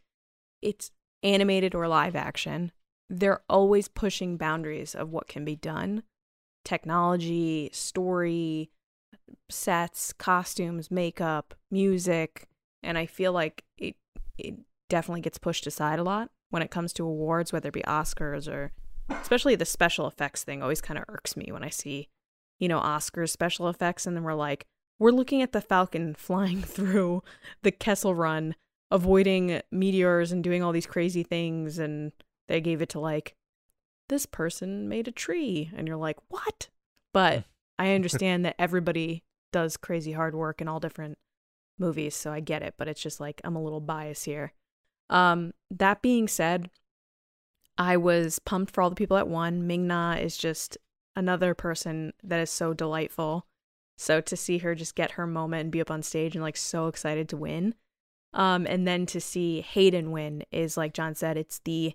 [0.62, 0.90] it's
[1.22, 2.72] animated or live action.
[3.08, 6.02] They're always pushing boundaries of what can be done.
[6.64, 8.70] Technology, story,
[9.48, 12.48] sets, costumes, makeup, music,
[12.82, 13.96] and I feel like it
[14.36, 14.56] it
[14.88, 18.52] definitely gets pushed aside a lot when it comes to awards, whether it be Oscars
[18.52, 18.72] or
[19.08, 22.08] especially the special effects thing always kind of irks me when I see,
[22.58, 24.66] you know, Oscars special effects and then we're like,
[24.98, 27.22] we're looking at the Falcon flying through
[27.62, 28.54] the Kessel Run,
[28.90, 32.12] avoiding meteors and doing all these crazy things and
[32.48, 33.34] they gave it to like
[34.08, 36.68] this person made a tree and you're like, "What?"
[37.12, 37.44] But
[37.78, 41.18] I understand that everybody does crazy hard work in all different
[41.78, 44.52] movies, so I get it, but it's just like I'm a little biased here.
[45.10, 46.70] Um that being said,
[47.78, 49.66] I was pumped for all the people that won.
[49.66, 50.78] Ming Na is just
[51.16, 53.46] another person that is so delightful.
[53.98, 56.56] So to see her just get her moment and be up on stage and like
[56.56, 57.74] so excited to win.
[58.34, 61.94] Um, and then to see Hayden win is like John said, it's the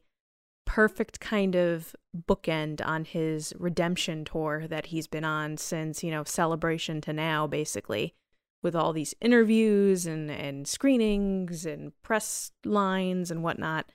[0.65, 1.95] perfect kind of
[2.27, 7.45] bookend on his redemption tour that he's been on since, you know, celebration to now,
[7.45, 8.15] basically,
[8.63, 13.91] with all these interviews and, and screenings and press lines and whatnot.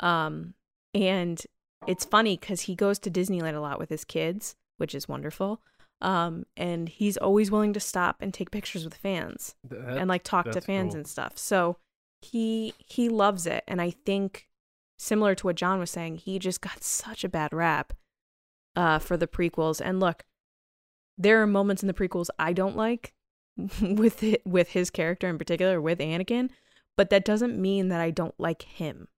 [0.00, 0.54] Um,
[0.94, 1.44] and
[1.86, 5.60] it's funny because he goes to Disneyland a lot with his kids, which is wonderful.
[6.00, 10.24] Um, and he's always willing to stop and take pictures with fans That- and like
[10.24, 10.98] talk to fans cool.
[10.98, 11.38] and stuff.
[11.38, 11.76] So
[12.20, 14.48] he he loves it, and I think
[14.98, 17.92] similar to what John was saying, he just got such a bad rap
[18.76, 19.80] uh, for the prequels.
[19.82, 20.24] And look,
[21.18, 23.12] there are moments in the prequels I don't like
[23.80, 26.50] with it, with his character in particular, with Anakin,
[26.96, 29.08] but that doesn't mean that I don't like him.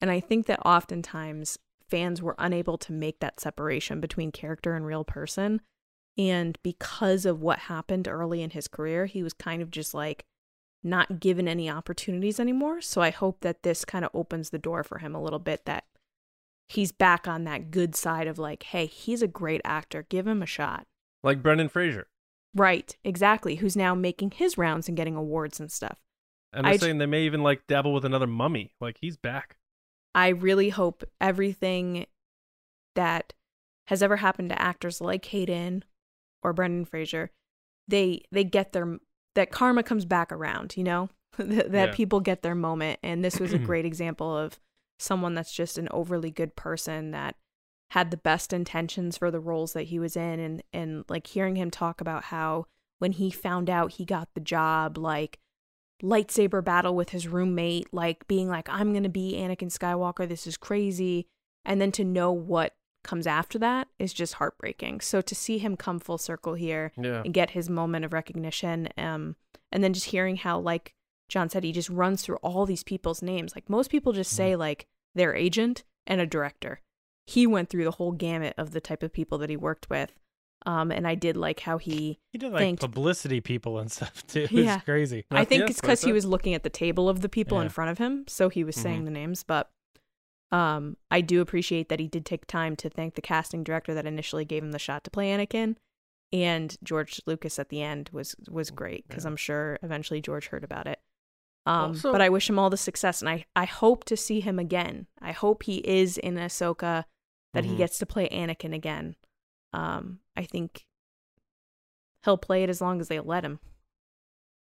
[0.00, 1.58] And I think that oftentimes
[1.90, 5.60] fans were unable to make that separation between character and real person.
[6.16, 10.24] And because of what happened early in his career, he was kind of just like
[10.82, 12.80] not given any opportunities anymore.
[12.80, 15.64] So I hope that this kind of opens the door for him a little bit
[15.66, 15.84] that
[16.68, 20.06] he's back on that good side of like, hey, he's a great actor.
[20.08, 20.86] Give him a shot.
[21.22, 22.06] Like Brendan Fraser.
[22.54, 23.56] Right, exactly.
[23.56, 25.98] Who's now making his rounds and getting awards and stuff.
[26.52, 28.74] And they're I j- saying they may even like dabble with another mummy.
[28.80, 29.56] Like he's back.
[30.14, 32.06] I really hope everything
[32.94, 33.32] that
[33.86, 35.84] has ever happened to actors like Hayden
[36.42, 37.30] or Brendan Fraser,
[37.88, 38.98] they they get their
[39.34, 41.08] that karma comes back around, you know?
[41.38, 41.86] that Yeah.
[41.92, 44.58] people get their moment and this was a great example of
[44.98, 47.36] someone that's just an overly good person that
[47.92, 51.56] had the best intentions for the roles that he was in and and like hearing
[51.56, 52.66] him talk about how
[52.98, 55.38] when he found out he got the job like
[56.02, 60.28] lightsaber battle with his roommate, like being like, I'm going to be Anakin Skywalker.
[60.28, 61.26] This is crazy.
[61.64, 65.00] And then to know what comes after that is just heartbreaking.
[65.00, 67.22] So to see him come full circle here Yeah.
[67.24, 69.36] and get his moment of recognition, um,
[69.72, 70.94] and then just hearing how, like
[71.28, 73.54] John said, he just runs through all these people's names.
[73.54, 76.80] Like most people just say, like, their agent and a director.
[77.26, 80.12] He went through the whole gamut of the type of people that he worked with.
[80.66, 84.26] Um, and I did like how he He did like Thanked- publicity people and stuff
[84.26, 84.42] too.
[84.42, 84.80] It's Yeah.
[84.80, 85.24] crazy.
[85.30, 87.90] I think it's because he was looking at the table of the people in front
[87.90, 89.42] of him, so he was saying the names.
[89.42, 89.70] But
[90.52, 94.04] um, I do appreciate that he did take time to thank the casting director that
[94.06, 95.76] initially gave him the shot to play Anakin,
[96.32, 99.30] and George Lucas at the end was was great because Yeah.
[99.30, 101.00] I'm sure eventually George heard about it.
[101.66, 104.40] Um, Also- but I wish him all the success, and I I hope to see
[104.40, 105.06] him again.
[105.22, 107.04] I hope he is in Ahsoka,
[107.54, 107.78] that he Mhm.
[107.78, 109.16] gets to play Anakin again.
[109.72, 110.86] Um, I think
[112.24, 113.60] he'll play it as long as they let him.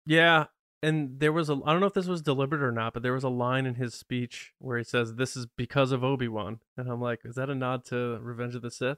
[0.05, 0.45] Yeah,
[0.81, 3.13] and there was a I don't know if this was deliberate or not, but there
[3.13, 6.59] was a line in his speech where he says, "This is because of Obi Wan,"
[6.77, 8.97] and I'm like, is that a nod to Revenge of the Sith?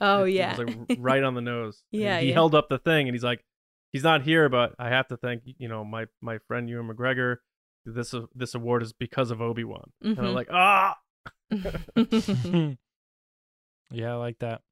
[0.00, 1.84] Oh It- it yeah, was like right on the nose.
[1.92, 2.34] And Yeah, he yeah.
[2.34, 3.44] held up the thing, and he's like,
[3.92, 7.38] he's not here, but I have to thank you know my my friend Ewan McGregor.
[7.84, 10.34] This this award is because of Obi Wan, and I'm Mhm.
[10.34, 10.98] like, ah,
[13.90, 14.62] yeah, I like that.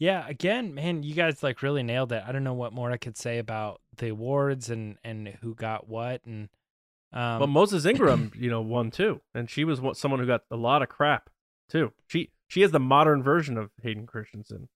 [0.00, 2.24] Yeah, again, man, you guys like really nailed it.
[2.26, 5.88] I don't know what more I could say about the awards and and who got
[5.88, 6.48] what and
[7.12, 10.42] um But Moses Ingram, you know, won too, and she was one, someone who got
[10.50, 11.28] a lot of crap
[11.68, 11.92] too.
[12.08, 14.70] She she is the modern version of Hayden Christensen,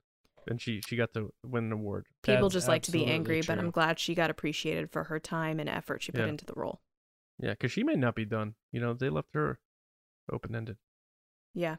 [0.47, 2.05] and she she got to win an award.
[2.23, 3.59] People That's just like to be absolutely angry, but.
[3.59, 6.27] I'm glad she got appreciated for her time and effort she put Yeah.
[6.29, 6.83] into the role.
[7.39, 8.55] Yeah, because she may not be done.
[8.73, 9.59] You know, they left her
[10.31, 10.77] open ended.
[11.55, 11.77] Yeah.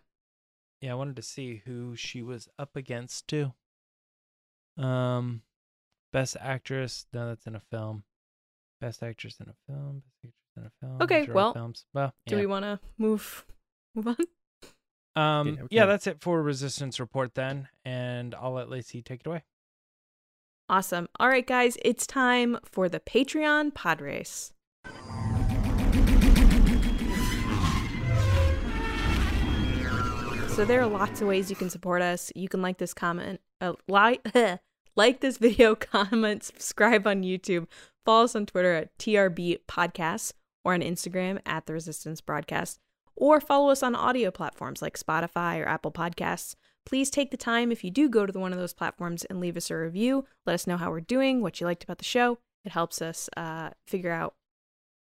[0.82, 3.54] Yeah, I wanted to see who she was up against too.
[4.78, 5.42] Um
[6.12, 8.04] best actress, no, that's in a film.
[8.82, 11.02] Best actress in a film, best actress in a film.
[11.02, 11.86] Okay, these are all well, films.
[11.94, 12.42] Well, Do yeah.
[12.42, 13.46] we want to move
[13.96, 14.18] move on?
[15.16, 19.28] Um, Yeah, yeah, that's it for Resistance Report then, and I'll let Lacey take it
[19.28, 19.44] away.
[20.68, 21.08] Awesome.
[21.20, 24.52] All right, guys, it's time for the Patreon pod race.
[30.56, 32.32] So there are lots of ways you can support us.
[32.34, 34.26] You can like this comment, uh, like
[34.96, 37.68] like this video, comment, subscribe on YouTube,
[38.06, 40.32] follow us on Twitter at TRB Podcasts
[40.64, 42.80] or on Instagram at The Resistance Broadcast,
[43.18, 46.56] or follow us on audio platforms like Spotify or Apple Podcasts.
[46.86, 49.58] Please take the time if you do go to one of those platforms and leave
[49.58, 50.24] us a review.
[50.46, 52.38] Let us know how we're doing, what you liked about the show.
[52.64, 54.36] It helps us uh, figure out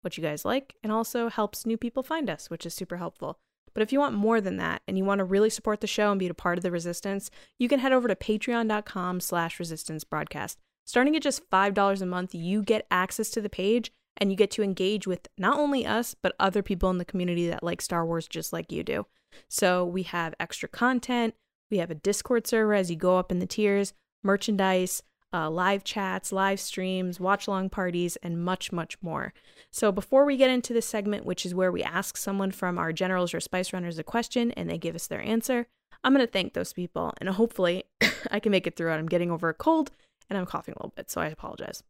[0.01, 3.37] what you guys like and also helps new people find us, which is super helpful.
[3.73, 6.11] But if you want more than that and you want to really support the show
[6.11, 10.03] and be a part of the resistance, you can head over to patreon.com slash resistance
[10.03, 10.57] broadcast.
[10.85, 14.51] Starting at just $5 a month, you get access to the page and you get
[14.51, 18.05] to engage with not only us, but other people in the community that like Star
[18.05, 19.05] Wars just like you do.
[19.47, 21.35] So we have extra content,
[21.69, 23.93] we have a Discord server as you go up in the tiers,
[24.23, 25.01] merchandise,
[25.33, 29.33] uh, live chats, live streams, watch along parties, and much, much more.
[29.71, 32.91] So, before we get into this segment, which is where we ask someone from our
[32.91, 35.67] generals or spice runners a question and they give us their answer,
[36.03, 37.85] I'm going to thank those people and hopefully
[38.31, 38.95] I can make it through it.
[38.95, 39.91] I'm getting over a cold
[40.29, 41.83] and I'm coughing a little bit, so I apologize.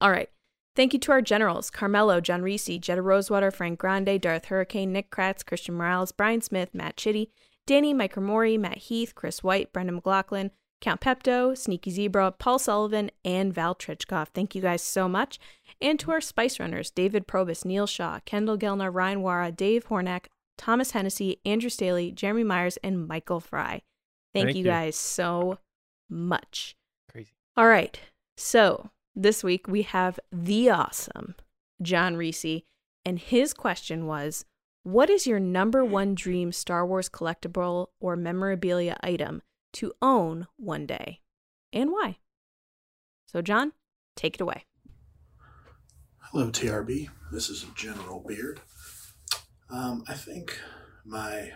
[0.00, 0.28] All right.
[0.76, 5.10] Thank you to our generals Carmelo, John Reese, Jetta Rosewater, Frank Grande, Darth Hurricane, Nick
[5.10, 7.32] Kratz, Christian Morales, Brian Smith, Matt Chitty,
[7.66, 13.10] Danny, Mike Mori, Matt Heath, Chris White, Brendan McLaughlin, Count Pepto, Sneaky Zebra, Paul Sullivan,
[13.24, 14.28] and Val Trichkov.
[14.28, 15.38] Thank you guys so much.
[15.80, 20.26] And to our Spice Runners, David Probus, Neil Shaw, Kendall Gelner, Ryan Wara, Dave Hornack,
[20.56, 23.82] Thomas Hennessy, Andrew Staley, Jeremy Myers, and Michael Fry.
[24.34, 24.70] Thank, Thank you you.
[24.70, 25.58] guys so
[26.08, 26.76] much.
[27.10, 27.32] Crazy.
[27.56, 27.98] All right.
[28.36, 31.34] So this week we have the awesome
[31.82, 32.62] John Reese,
[33.04, 34.44] and his question was
[34.84, 39.42] What is your number one dream Star Wars collectible or memorabilia item
[39.74, 41.20] to own one day,
[41.72, 42.18] and why?
[43.26, 43.72] So, John,
[44.16, 44.64] take it away.
[46.18, 47.08] Hello, TRB.
[47.32, 48.60] This is General Beard.
[49.70, 50.58] Um, I think
[51.04, 51.52] my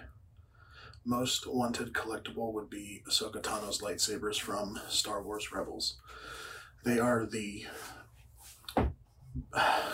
[1.04, 5.98] most wanted collectible would be Ahsoka Tano's lightsabers from Star Wars Rebels.
[6.84, 7.66] They are the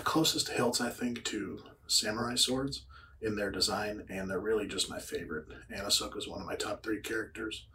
[0.04, 2.84] closest hilts, I think, to samurai swords
[3.20, 5.46] in their design, and they're really just my favorite.
[5.70, 7.66] And Ahsoka's one of my top three characters.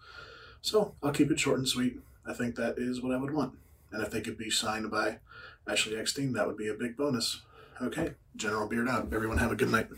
[0.64, 2.00] So I'll keep it short and sweet.
[2.26, 3.56] I think that is what I would want.
[3.92, 5.20] And if they could be signed by
[5.68, 7.42] Ashley Eckstein, that would be a big bonus.
[7.82, 9.14] Okay, General Beard out.
[9.14, 9.90] Everyone have a good night.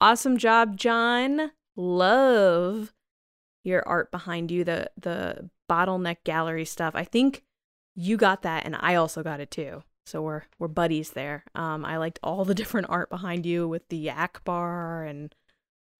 [0.00, 1.52] Awesome job, John.
[1.74, 2.92] Love
[3.64, 6.94] your art behind you, the the bottleneck gallery stuff.
[6.94, 7.42] I think
[7.94, 9.82] you got that and I also got it too.
[10.04, 11.44] So we're we're buddies there.
[11.54, 15.34] Um I liked all the different art behind you with the yak bar and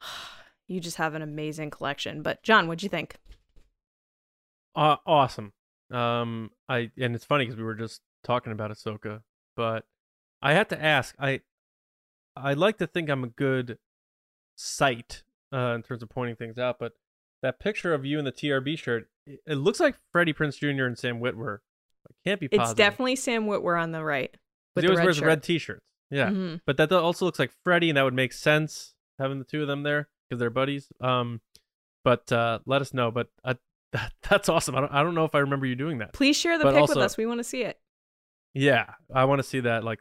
[0.68, 2.22] you just have an amazing collection.
[2.22, 3.16] But John, what'd you think?
[4.76, 5.52] Uh, awesome.
[5.90, 9.22] Um, I and it's funny because we were just talking about Ahsoka,
[9.56, 9.84] but
[10.42, 11.14] I had to ask.
[11.18, 11.40] I
[12.36, 13.78] I like to think I'm a good
[14.56, 15.22] sight
[15.52, 16.92] uh, in terms of pointing things out, but
[17.42, 20.84] that picture of you in the TRB shirt, it, it looks like Freddie Prinze Jr.
[20.84, 21.58] and Sam Witwer.
[22.08, 22.70] I can't be Positive.
[22.70, 24.34] It's definitely Sam Witwer on the right.
[24.74, 25.26] With he the always red wears shirt.
[25.26, 25.80] red t-shirts.
[26.10, 26.60] Yeah, Mhm.
[26.66, 29.68] but that also looks like Freddie, and that would make sense having the two of
[29.68, 30.88] them there because they're buddies.
[31.00, 31.40] Um,
[32.04, 33.10] but uh, let us know.
[33.10, 33.54] But uh,
[33.92, 34.74] that, that's awesome.
[34.74, 36.12] I don't, I don't know if I remember you doing that.
[36.12, 37.16] Please share the But pic also- with us.
[37.16, 37.78] We want to see it.
[38.54, 39.84] Yeah, I want to see that.
[39.84, 40.00] Like,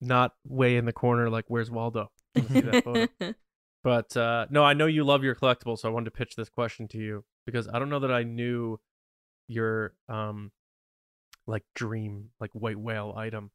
[0.00, 1.28] not way in the corner.
[1.30, 2.10] Like, where's Waldo?
[2.36, 3.08] See that photo.
[3.84, 6.48] But uh, no, I know you love your collectibles, so I wanted to pitch this
[6.48, 8.78] question to you because I don't know that I knew
[9.46, 10.50] your um
[11.46, 13.50] like dream like white whale item.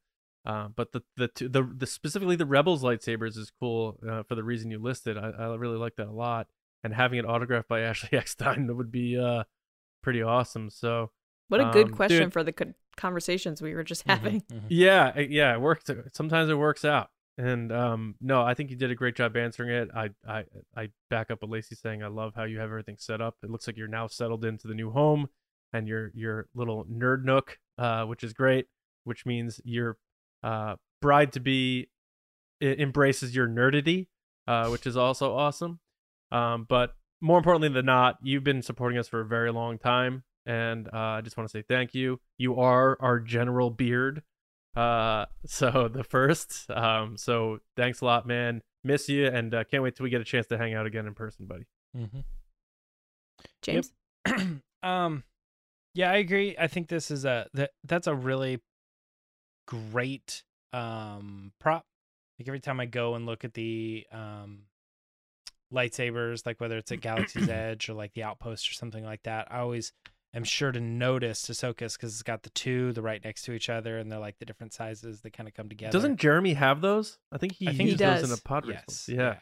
[0.46, 4.34] Uh, but the the, two, the the specifically the Rebels lightsabers is cool uh, for
[4.34, 5.16] the reason you listed.
[5.18, 6.48] I, I really like that a lot,
[6.82, 9.44] and having it autographed by Ashley Eckstein that would be uh
[10.04, 10.70] pretty awesome.
[10.70, 11.10] So
[11.48, 14.40] what a good Um, question dude- for the conversations we were just Mhm, having.
[14.42, 14.62] mhm.
[14.68, 15.90] Yeah, yeah, it works.
[16.12, 17.10] Sometimes it works out.
[17.36, 19.90] And um, no, I think you did a great job answering it.
[19.92, 20.44] I, I,
[20.76, 22.04] I back up what Lacey saying.
[22.04, 23.36] I love how you have everything set up.
[23.42, 25.28] It looks like you're now settled into the new home
[25.72, 28.68] and your your little nerd nook, uh, which is great.
[29.02, 29.98] Which means your
[30.44, 31.88] uh, bride to be
[32.62, 34.06] embraces your nerdity,
[34.46, 35.80] uh, which is also awesome.
[36.30, 40.24] Um, but more importantly than not, you've been supporting us for a very long time,
[40.46, 42.20] and uh, I just want to say thank you.
[42.38, 44.22] You are our general beard
[44.76, 49.84] uh so the first um so thanks a lot man miss you and uh, can't
[49.84, 51.64] wait till we get a chance to hang out again in person buddy
[51.96, 52.24] Mhm.
[53.62, 53.92] James?
[54.82, 55.22] um
[55.94, 58.60] yeah i agree i think this is a that that's a really
[59.66, 60.42] great
[60.72, 61.86] um prop
[62.38, 64.62] like every time i go and look at the um
[65.74, 69.48] lightsabers like whether it's at galaxy's edge or like the outpost or something like that
[69.50, 69.92] i always
[70.34, 73.68] am sure to notice Ahsoka's because it's got the two they're right next to each
[73.68, 75.92] other and they're like the different sizes they kind of come together.
[75.92, 77.18] Doesn't jeremy have those?
[77.30, 78.38] I think he I think he used those in does.
[78.40, 79.08] a pod yes.
[79.08, 79.36] yeah.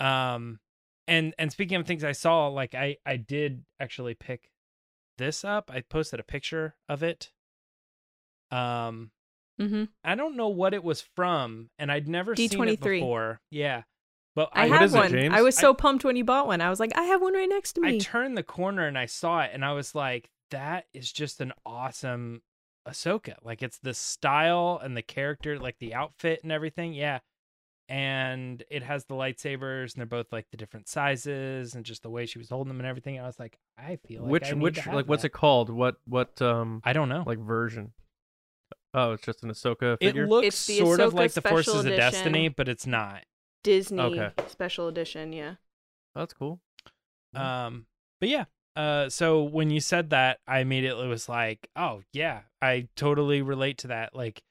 [0.00, 0.34] Yeah.
[0.34, 0.58] um
[1.06, 4.50] and and speaking of things i saw like i i did actually pick
[5.18, 5.70] this up.
[5.70, 7.30] I posted a picture of it.
[8.50, 9.10] Um
[9.60, 9.84] Mm-hmm.
[10.04, 12.80] i don't know what it was from and i'd never seen it D23.
[13.00, 13.40] before.
[13.50, 13.84] Yeah
[14.36, 15.10] but I, i What have is it, one.
[15.10, 15.34] James?
[15.34, 16.60] I was I- so pumped when you bought one.
[16.60, 17.96] I was like, I have one right next to me.
[17.96, 21.40] i turned the corner and i saw it and i was like that is just
[21.40, 22.42] an awesome
[22.86, 27.18] ahsoka like it's the style and the character like the outfit and everything yeah
[27.88, 32.10] and it has the lightsabers and they're both like the different sizes and just the
[32.10, 33.20] way she was holding them and everything.
[33.20, 35.28] I was like, I feel like which I need which to have like what's it
[35.32, 37.22] called what what um I don't know.
[37.24, 37.92] like version
[38.92, 40.24] oh it's just an ahsoka figure.
[40.24, 43.22] it looks It's the sort of like the Special Forces of Destiny, but it's not.
[43.66, 44.30] Disney Okay.
[44.46, 45.54] special edition, yeah.
[46.14, 46.60] that's cool
[47.34, 47.86] Um,
[48.20, 48.44] but yeah,
[48.76, 53.78] Uh, so when you said that, I immediately was like, "Oh yeah, I totally relate
[53.78, 54.42] to that." Like,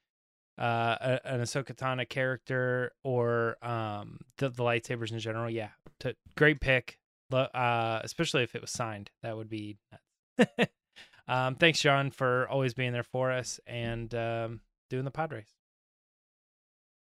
[0.58, 5.48] uh, a, an Ahsoka Tano character or um the, the lightsabers in general.
[5.50, 6.98] Yeah, to, great pick.
[7.30, 9.78] Lo- Uh, especially if it was signed, that would be.
[11.28, 14.60] Um, thanks, John, for always being there for us and um,
[14.90, 15.52] doing the pod race.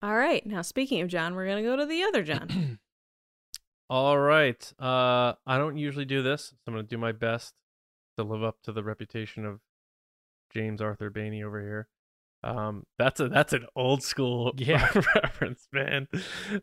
[0.01, 0.45] All right.
[0.45, 2.79] Now, speaking of John, we're going to go to the other John.
[3.89, 4.73] All right.
[4.79, 7.53] Uh, I don't usually do this, so I'm gonna do my best
[8.17, 9.59] to live up to the reputation of
[10.51, 11.87] James Arthur Bainey over here.
[12.43, 14.89] Um, that's a that's an old school Yeah.
[15.15, 16.07] reference, man.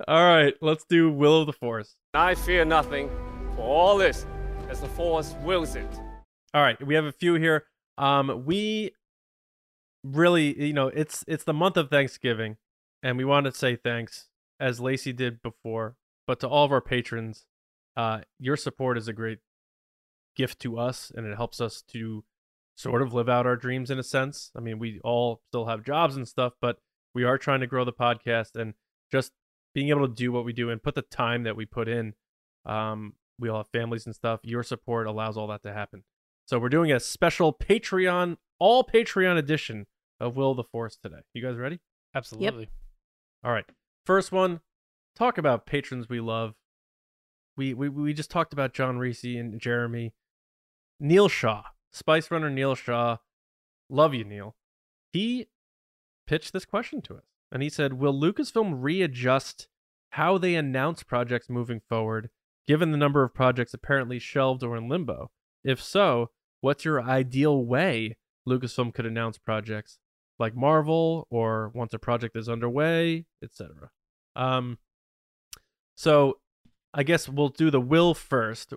[0.09, 1.95] All right, let's do Will of the Force.
[2.13, 3.09] I fear nothing,
[3.55, 4.27] for all this,
[4.69, 5.89] as the Force wills it.
[6.55, 7.67] All right, we have a few here.
[7.99, 8.93] Um, we
[10.03, 12.57] really, you know, it's it's the month of Thanksgiving,
[13.03, 14.29] and we want to say thanks
[14.61, 15.97] as Lacey did before,
[16.27, 17.47] but to all of our patrons,
[17.97, 19.39] uh, your support is a great
[20.37, 22.25] gift to us, and it helps us to
[22.77, 24.51] sort of live out our dreams in a sense.
[24.57, 26.79] I mean, we all still have jobs and stuff, but
[27.15, 28.75] we are trying to grow the podcast and
[29.11, 29.33] just
[29.75, 32.15] being able to do what we do and put the time that we put in.
[32.65, 34.41] Um, we all have families and stuff.
[34.43, 36.05] Your support allows all that to happen.
[36.47, 39.87] So we're doing a special Patreon, all Patreon edition
[40.21, 41.21] of Will the Force today.
[41.35, 41.81] You guys ready?
[42.15, 42.69] Absolutely.
[43.45, 43.65] All right.
[44.05, 44.61] First one,
[45.17, 46.55] talk about patrons we love.
[47.57, 50.15] We we we just talked about John Reese and Jeremy.
[50.99, 53.19] Neil Shaw, Spice Runner Neil Shaw.
[53.91, 54.55] Love you, Neil.
[55.13, 55.49] He
[56.27, 57.25] pitched this question to us.
[57.51, 59.69] And he said, Will Lucasfilm readjust
[60.11, 62.31] how they announce projects moving forward,
[62.67, 65.31] given the number of projects apparently shelved or in limbo?
[65.63, 66.31] If so,
[66.61, 68.17] what's your ideal way
[68.49, 69.99] Lucasfilm could announce projects
[70.39, 73.91] like Marvel or once a project is underway, etc.
[74.37, 74.79] Um
[75.95, 76.39] so
[76.95, 78.75] I guess we'll do the will first.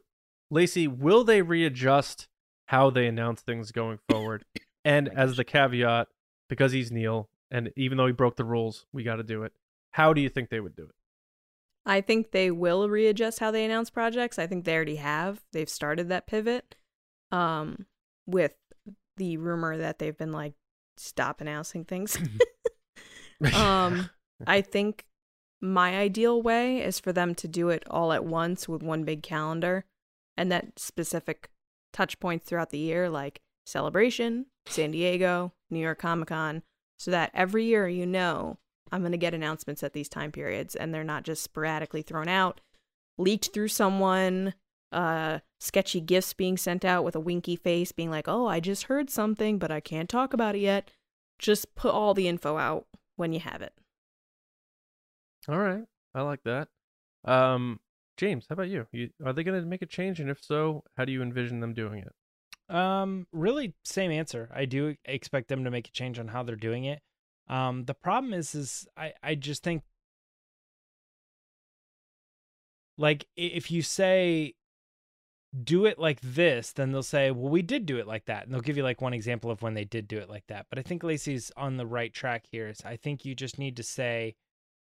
[0.50, 2.28] Lacey, will they readjust
[2.68, 4.46] how they announce things going forward?
[4.86, 6.08] and as the caveat,
[6.50, 9.54] because he's Neil, and even though he broke the rules, we got to do it.
[9.92, 10.96] How do you think they would do it?
[11.86, 14.40] I think they will readjust how they announce projects.
[14.40, 15.44] I think they already have.
[15.54, 16.76] They've started that pivot
[17.32, 17.86] um,
[18.26, 18.56] with
[19.18, 20.54] the rumor that they've been like,
[20.98, 22.18] stop announcing things.
[23.56, 24.10] um,
[24.48, 25.06] I think
[25.62, 29.24] my ideal way is for them to do it all at once with one big
[29.24, 29.86] calendar
[30.38, 31.50] and that specific
[31.94, 36.62] touch points throughout the year, like Celebration, San Diego, New York Comic Con,
[37.00, 38.58] so that every year you know
[38.92, 42.28] I'm going to get announcements at these time periods and they're not just sporadically thrown
[42.28, 42.62] out,
[43.18, 44.54] leaked through someone,
[44.96, 48.84] uh, sketchy gifts being sent out with a winky face being like, oh, I just
[48.84, 50.90] heard something, but I can't talk about it yet.
[51.38, 52.88] Just put all the info out
[53.18, 53.74] when you have it.
[55.50, 55.84] All right,
[56.14, 56.70] I like that.
[57.26, 57.80] Um,
[58.18, 58.88] James, how about you?
[58.92, 61.60] you are they going to make a change, and if so, how do you envision
[61.60, 62.74] them doing it?
[62.74, 64.50] Um, really, same answer.
[64.56, 67.02] I do expect them to make a change on how they're doing it.
[67.48, 69.84] Um, the problem is, is I, I just think,
[72.98, 74.54] like, if you say,
[75.64, 78.46] do it like this, then they'll say, well, we did do it like that.
[78.46, 80.66] And they'll give you like one example of when they did do it like that.
[80.70, 82.68] But I think Lacey's on the right track here.
[82.68, 84.36] Is I think you just need to say,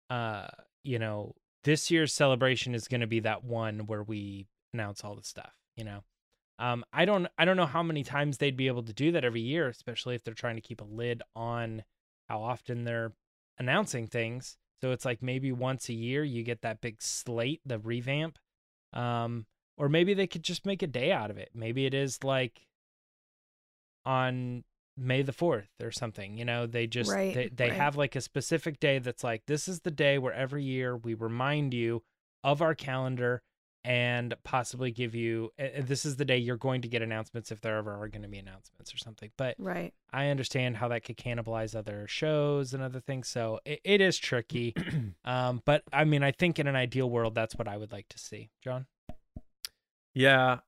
[0.10, 0.48] uh,
[0.84, 5.16] you know, this year's celebration is going to be that one where we announce all
[5.16, 6.04] the stuff, you know.
[6.60, 9.24] Um, I don't I don't know how many times they'd be able to do that
[9.24, 11.84] every year, especially if they're trying to keep a lid on
[12.28, 13.14] how often they're
[13.60, 14.58] announcing things.
[14.82, 18.40] So it's like maybe once a year you get that big slate, the revamp.
[18.94, 19.46] Um,
[19.78, 21.50] or maybe they could just make a day out of it.
[21.54, 22.68] Maybe it is like
[24.06, 24.64] on
[24.98, 26.38] May the 4th or something.
[26.38, 27.78] You know, they just Right, they, they right.
[27.78, 31.14] have like a specific day that's like this is the day where every year we
[31.14, 32.04] remind you
[32.44, 33.44] of our calendar
[33.84, 37.62] and possibly give you uh, this is the day you're going to get announcements if
[37.62, 39.30] there ever are going to be announcements or something.
[39.38, 39.94] But Right.
[40.12, 43.30] I understand how that could cannibalize other shows and other things.
[43.30, 44.74] So it, it is tricky.
[45.26, 48.10] um, but I mean, I think in an ideal world, that's what I would like
[48.10, 48.50] to see.
[48.64, 48.88] John?
[50.18, 50.60] Yeah,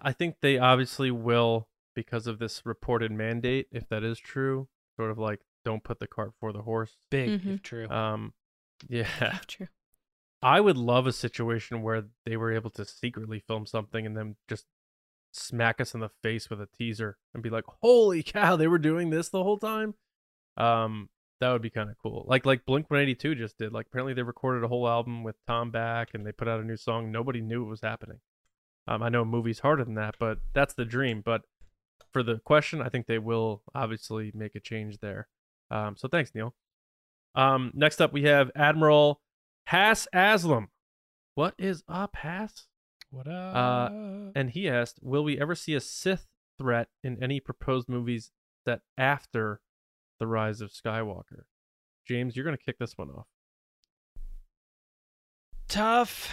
[0.00, 3.66] I think they obviously will because of this reported mandate.
[3.72, 6.96] If that is true, sort of like don't put the cart before the horse.
[7.10, 7.54] Big, Mhm.
[7.56, 7.88] if true.
[7.88, 8.34] Um,
[8.88, 9.66] yeah, True.
[10.42, 14.36] I would love a situation where they were able to secretly film something and then
[14.48, 14.66] just
[15.32, 18.78] smack us in the face with a teaser and be like, "Holy cow, they were
[18.78, 19.94] doing this the whole time."
[20.56, 21.08] Um,
[21.40, 22.24] that would be kind of cool.
[22.28, 23.72] Like like Blink 182 just did.
[23.72, 26.64] Like apparently they recorded a whole album with Tom back and they put out a
[26.64, 27.10] new song.
[27.10, 28.20] Nobody knew it was happening.
[28.88, 31.22] Um, I know a movie's harder than that, but that's the dream.
[31.24, 31.42] But
[32.12, 35.28] for the question, I think they will obviously make a change there.
[35.70, 36.54] Um, so thanks, Neil.
[37.34, 39.20] Um, next up we have Admiral
[39.66, 40.68] Hass Aslam.
[41.34, 42.66] What is up, Hass?
[43.10, 43.54] What up?
[43.56, 46.26] Uh, And he asked, "Will we ever see a Sith
[46.58, 48.30] threat in any proposed movies
[48.64, 49.60] set after
[50.18, 51.44] the Rise of Skywalker?"
[52.06, 53.26] James, you're gonna kick this one off.
[55.68, 56.30] tough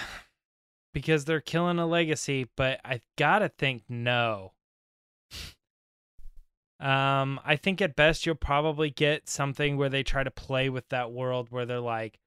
[0.93, 4.53] because they're killing a legacy, but I gotta think no.
[6.79, 10.89] Um, I think at best you'll probably get something where they try to play with
[10.89, 12.19] that world where they're like,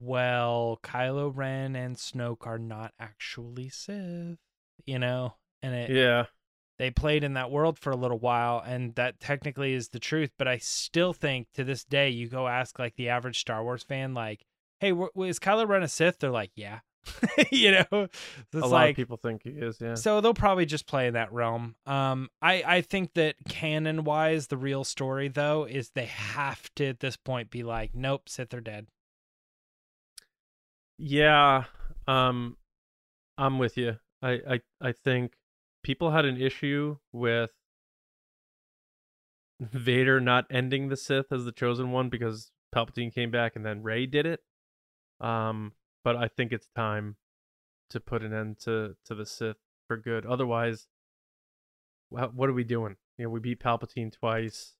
[0.00, 4.38] well, Kylo Ren and Snoke are not actually Sith,
[4.86, 6.26] you know, and it Yeah,
[6.78, 10.30] they played in that world for a little while and that technically is the truth
[10.38, 13.82] but i still think to this day you go ask like the average star wars
[13.82, 14.44] fan like
[14.80, 16.18] hey wh- is kylo ren a sith?
[16.18, 16.80] They're like yeah
[17.50, 18.08] you know
[18.52, 19.78] So a lot like of people think he is.
[19.80, 19.94] Yeah.
[19.94, 24.48] so they'll probably just play in that realm um i i think that canon wise
[24.48, 28.52] the real story though is they have to at this point be like nope sith
[28.54, 28.86] are dead
[30.98, 31.64] Yeah,
[32.08, 32.56] um,
[33.36, 33.98] I'm with you.
[34.22, 35.34] I, I, I think
[35.82, 37.50] people had an issue with
[39.60, 43.82] Vader not ending the Sith as the chosen one because Palpatine came back and then
[43.82, 44.40] Rey did it.
[45.20, 45.72] Um,
[46.06, 47.16] but I think it's time
[47.90, 49.56] to put an end to to the Sith
[49.88, 50.24] for good.
[50.24, 50.86] Otherwise,
[52.10, 52.94] what are we doing?
[53.18, 54.74] You know, we beat Palpatine twice.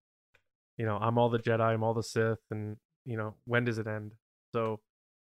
[0.79, 3.79] You know, I'm all the Jedi, I'm all the Sith, and you know, when does
[3.79, 4.13] it end?
[4.53, 4.79] So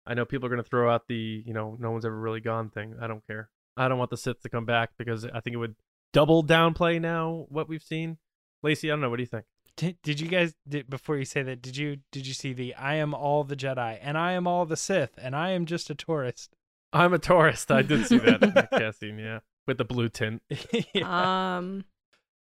[0.06, 2.70] I know people are to throw out the, you know, no one's ever really gone
[2.70, 2.96] thing.
[3.02, 3.50] I don't care.
[3.78, 5.76] I don't want the Sith to come back because I think it would
[6.12, 8.18] double downplay now what we've seen.
[8.62, 9.10] Lacey, I don't know.
[9.10, 9.46] What do you think?
[9.78, 12.76] Did, did you guys did, before you say that did you did you see the
[12.76, 15.90] i am all the jedi and i am all the sith and i am just
[15.90, 16.58] a tourist
[16.94, 17.72] I'm a tourist.
[17.72, 20.42] I did see that, that casting, yeah, with the blue tint.
[20.94, 21.58] Yeah.
[21.58, 21.86] Um,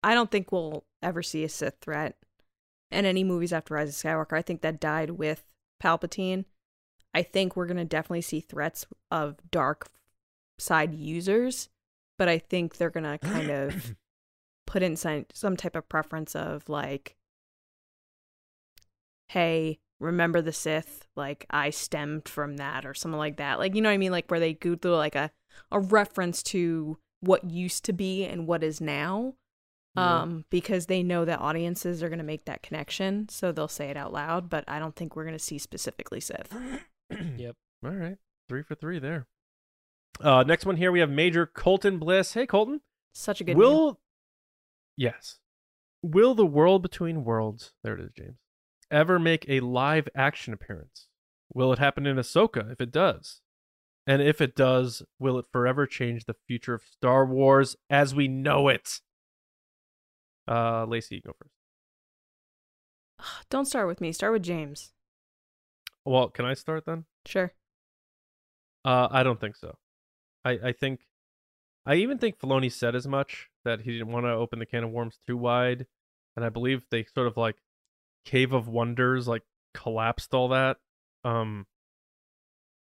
[0.03, 2.17] I don't think we'll ever see a Sith threat
[2.91, 4.37] in any movies after Rise of Skywalker.
[4.37, 5.45] I think that died with
[5.83, 6.45] Palpatine.
[7.13, 9.89] I think we're gonna definitely see threats of dark
[10.59, 11.69] side users,
[12.17, 13.97] but I think they're gonna kind of
[14.69, 17.17] put in some some type of preference of like,
[19.29, 21.07] hey, remember the Sith?
[21.17, 23.59] Like I stemmed from that, or something like that.
[23.59, 24.13] Like you know what I mean?
[24.13, 25.31] Like where they go through like a
[25.73, 29.35] a reference to what used to be and what is now
[29.97, 30.21] Yeah.
[30.21, 33.91] um because they know that audiences are going to make that connection so they'll say
[33.91, 36.57] it out loud but i don't think we're going to see specifically sith
[37.37, 39.27] yep All right, three for three there.
[40.21, 42.35] Uh, next one here we have Major Colton Bliss.
[42.35, 42.81] Hey, Colton.
[43.13, 43.67] such a good name.
[44.99, 45.39] Yes,
[46.03, 47.73] will the World Between Worlds?
[47.85, 48.39] There it is, James.
[48.91, 51.07] Ever make a live action appearance?
[51.55, 52.73] Will it happen in Ahsoka?
[52.73, 53.41] If it does,
[54.09, 58.27] and if it does, will it forever change the future of Star Wars as we
[58.27, 59.01] know it?
[60.49, 61.53] Uh, Lacey, you go first.
[63.51, 64.93] don't start with me start with james
[66.05, 67.05] Well, can I start then?
[67.25, 67.53] sure
[68.85, 69.77] Uh, I don't think so.
[70.45, 71.01] I, I think,
[71.87, 74.85] I even think Filoni said as much that he didn't want to open the can
[74.85, 75.87] of worms too wide,
[76.37, 77.57] and I believe they sort of like
[78.25, 79.43] Cave of Wonders like
[79.75, 80.79] collapsed all that.
[81.25, 81.67] Um,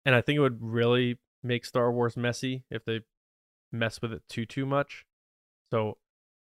[0.05, 3.01] and I think it would really make Star Wars messy if they
[3.73, 5.07] mess with it too too much.
[5.71, 5.99] So,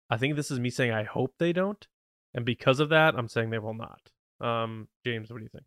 [0.09, 1.85] I think this is me saying I hope they don't,
[2.33, 4.11] and because of that, I'm saying they will not.
[4.39, 5.65] Um, James, what do you think?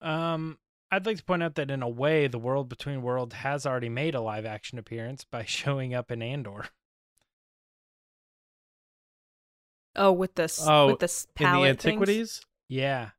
[0.00, 0.58] Um,
[0.90, 3.88] I'd like to point out that in a way, the World Between Worlds has already
[3.88, 6.66] made a live action appearance by showing up in Andor.
[9.96, 11.86] Oh with this Oh, with this In the palette things?
[11.92, 13.10] antiquities, Yeah.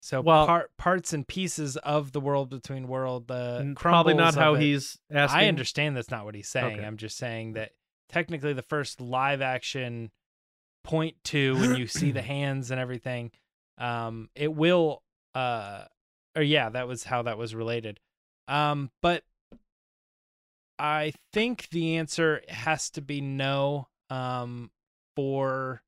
[0.00, 4.54] So Well- part parts and pieces of the World Between World, the probably not how
[4.54, 5.40] it- he's asking.
[5.40, 6.76] I understand that's not what he's saying.
[6.78, 6.84] Okay.
[6.86, 7.72] I'm just saying that
[8.08, 10.10] technically the first live action
[10.84, 13.32] point to when you see the hands and everything,
[13.76, 15.02] um, it will
[15.34, 15.84] uh
[16.36, 17.98] or yeah, that was how that was related.
[18.46, 19.24] Um, but
[20.78, 23.88] I think the answer has to be no.
[24.10, 24.70] Um,
[25.16, 25.82] for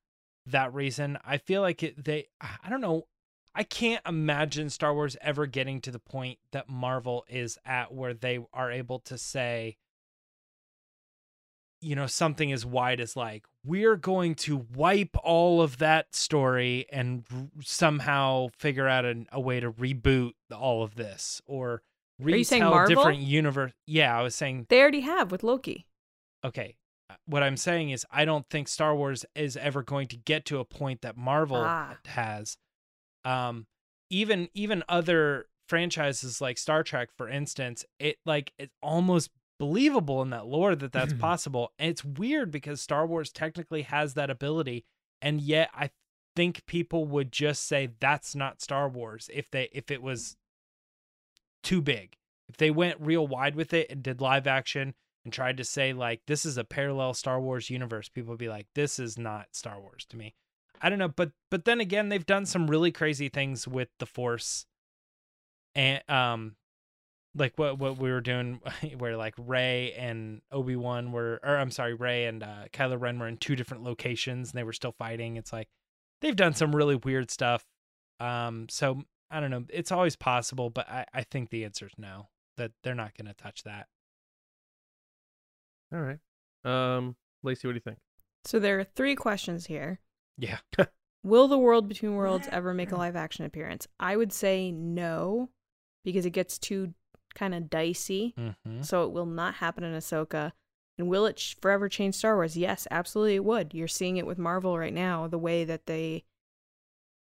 [0.47, 2.29] that reason, I feel like it, they.
[2.41, 3.07] I don't know.
[3.55, 8.15] I can't imagine Star Wars ever getting to the point that Marvel is at where
[8.15, 9.77] they are able to say,
[11.81, 16.87] you know, something as wide as like, we're going to wipe all of that story
[16.93, 21.83] and r- somehow figure out an, a way to reboot all of this or
[22.21, 22.95] retell you saying Marvel?
[22.95, 23.73] different universe.
[23.87, 25.87] Yeah, I was saying they already have with loki
[26.45, 26.77] okay
[27.27, 30.59] what i'm saying is i don't think star wars is ever going to get to
[30.59, 31.97] a point that marvel Ah.
[32.07, 32.57] has.
[33.25, 33.67] Um
[34.11, 40.31] even even other franchises like star trek for instance it like it's almost believable in
[40.31, 41.73] that lore that that's possible.
[41.79, 44.85] And it's weird because star wars technically has that ability
[45.23, 45.91] and yet i
[46.37, 50.37] think people would just say that's not star wars if they if it was
[51.63, 52.17] too big.
[52.49, 54.95] If they went real wide with it and did live action
[55.25, 58.49] and tried to say like this is a parallel Star Wars universe, people would be
[58.49, 60.35] like, this is not Star Wars to me.
[60.83, 64.07] I don't know, but but then again, they've done some really crazy things with the
[64.07, 64.65] Force,
[65.75, 66.57] and um,
[67.35, 68.61] like what what we were doing,
[68.99, 73.19] where like Rey and Obi Wan were, or I'm sorry, Rey and uh, Kylo Ren
[73.19, 75.37] were in two different locations and they were still fighting.
[75.37, 75.69] It's like
[76.23, 77.65] they've done some really weird stuff.
[78.19, 79.65] Um, so I don't know.
[79.69, 82.29] It's always possible, but I I think the answer is no.
[82.57, 83.87] That they're not going to touch that.
[85.93, 86.19] All right.
[86.65, 87.99] Um, Lacey, what do you think?
[88.45, 90.01] So there are three questions here.
[90.39, 90.59] Yeah.
[91.23, 93.87] Will the World Between Worlds ever make a live action appearance?
[93.99, 95.51] I would say no,
[96.05, 96.95] because it gets too
[97.35, 98.35] kind of dicey.
[98.39, 98.83] Mm-hmm.
[98.83, 100.53] So it will not happen in Ahsoka.
[100.99, 102.57] And will it ch- forever change Star Wars?
[102.57, 103.75] Yes, absolutely it would.
[103.75, 106.25] You're seeing it with Marvel right now, the way that they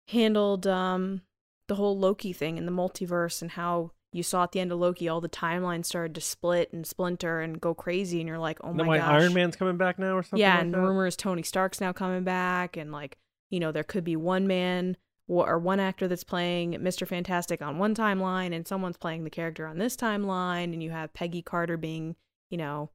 [0.09, 1.23] handled um,
[1.69, 4.79] the whole Loki thing in the multiverse and how you saw at the end of
[4.79, 8.59] Loki all the timelines started to split and splinter and go crazy and you're like,
[8.63, 10.39] "Oh my then why gosh." Iron Man's coming back now or something?
[10.39, 10.79] yeah, like and that?
[10.79, 13.19] rumors Tony Stark's now coming back, and like
[13.51, 14.97] you know there could be one man
[15.27, 19.31] or or one actor that's playing Mister Fantastic on one timeline, and someone's playing the
[19.31, 22.15] character on this timeline, and you have Peggy Carter being
[22.51, 22.91] you know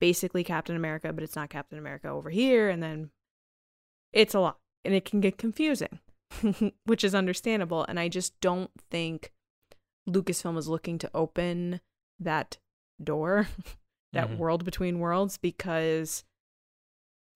[0.00, 3.10] basically Captain America, but it's not Captain America over here, and then
[4.14, 4.56] it's a lot,
[4.86, 5.98] and it can get confusing,
[6.86, 9.32] which is understandable, and I just don't think
[10.08, 11.80] Lucasfilm is looking to open
[12.18, 12.58] that
[13.02, 13.48] door
[14.12, 14.38] that Mhm.
[14.38, 16.24] world between worlds because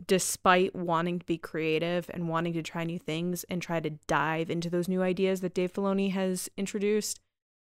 [0.05, 4.51] despite wanting to be creative and wanting to try new things and try to dive
[4.51, 7.21] into those new ideas that Dave Filoni has introduced,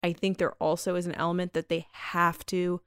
[0.01, 2.81] I think there also is an element that they have to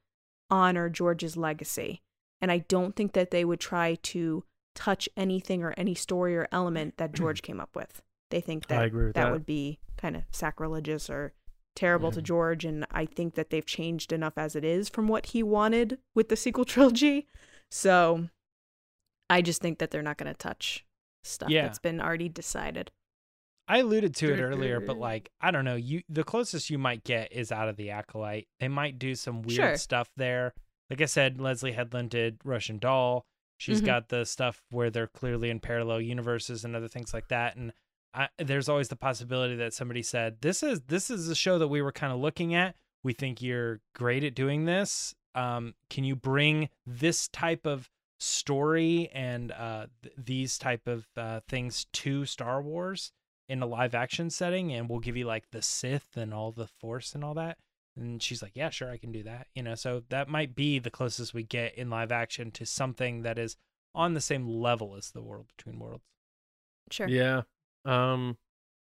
[0.49, 2.01] honor George's legacy.
[2.41, 4.43] And I don't think that they would try to
[4.75, 8.01] touch anything or any story or element that George came up with.
[8.31, 9.31] They think I that agree with that, that.
[9.31, 11.33] would be kind of sacrilegious or
[11.79, 12.65] terrible to George.
[12.65, 16.29] And I think that they've changed enough as it is from what he wanted with
[16.29, 17.27] the sequel trilogy.
[17.71, 18.27] So
[19.29, 20.85] I just think that they're not going to touch
[21.23, 21.63] stuff Yeah.
[21.63, 22.91] that's been already decided.
[23.67, 27.03] I alluded to it earlier, but like I don't know, you the closest you might
[27.03, 28.47] get is out of the acolyte.
[28.59, 29.77] They might do some weird Sure.
[29.77, 30.53] stuff there.
[30.89, 33.25] Like I said, Leslie Headland did Russian Doll.
[33.57, 33.85] She's Mhm.
[33.85, 37.55] got the stuff where they're clearly in parallel universes and other things like that.
[37.57, 37.71] And
[38.13, 41.67] I, there's always the possibility that somebody said, "This is this is a show that
[41.67, 42.75] we were kind of looking at.
[43.03, 45.13] We think you're great at doing this.
[45.35, 47.89] Um, can you bring this type of
[48.19, 53.11] story and uh, th- these type of uh, things to Star Wars
[53.47, 54.73] in a live action setting?
[54.73, 57.57] And we'll give you like the Sith and all the Force and all that."
[57.95, 60.79] And she's like, "Yeah, sure, I can do that." You know, so that might be
[60.79, 63.55] the closest we get in live action to something that is
[63.93, 66.03] on the same level as the World Between Worlds.
[66.91, 67.07] Sure.
[67.07, 67.43] Yeah.
[67.85, 68.37] Um,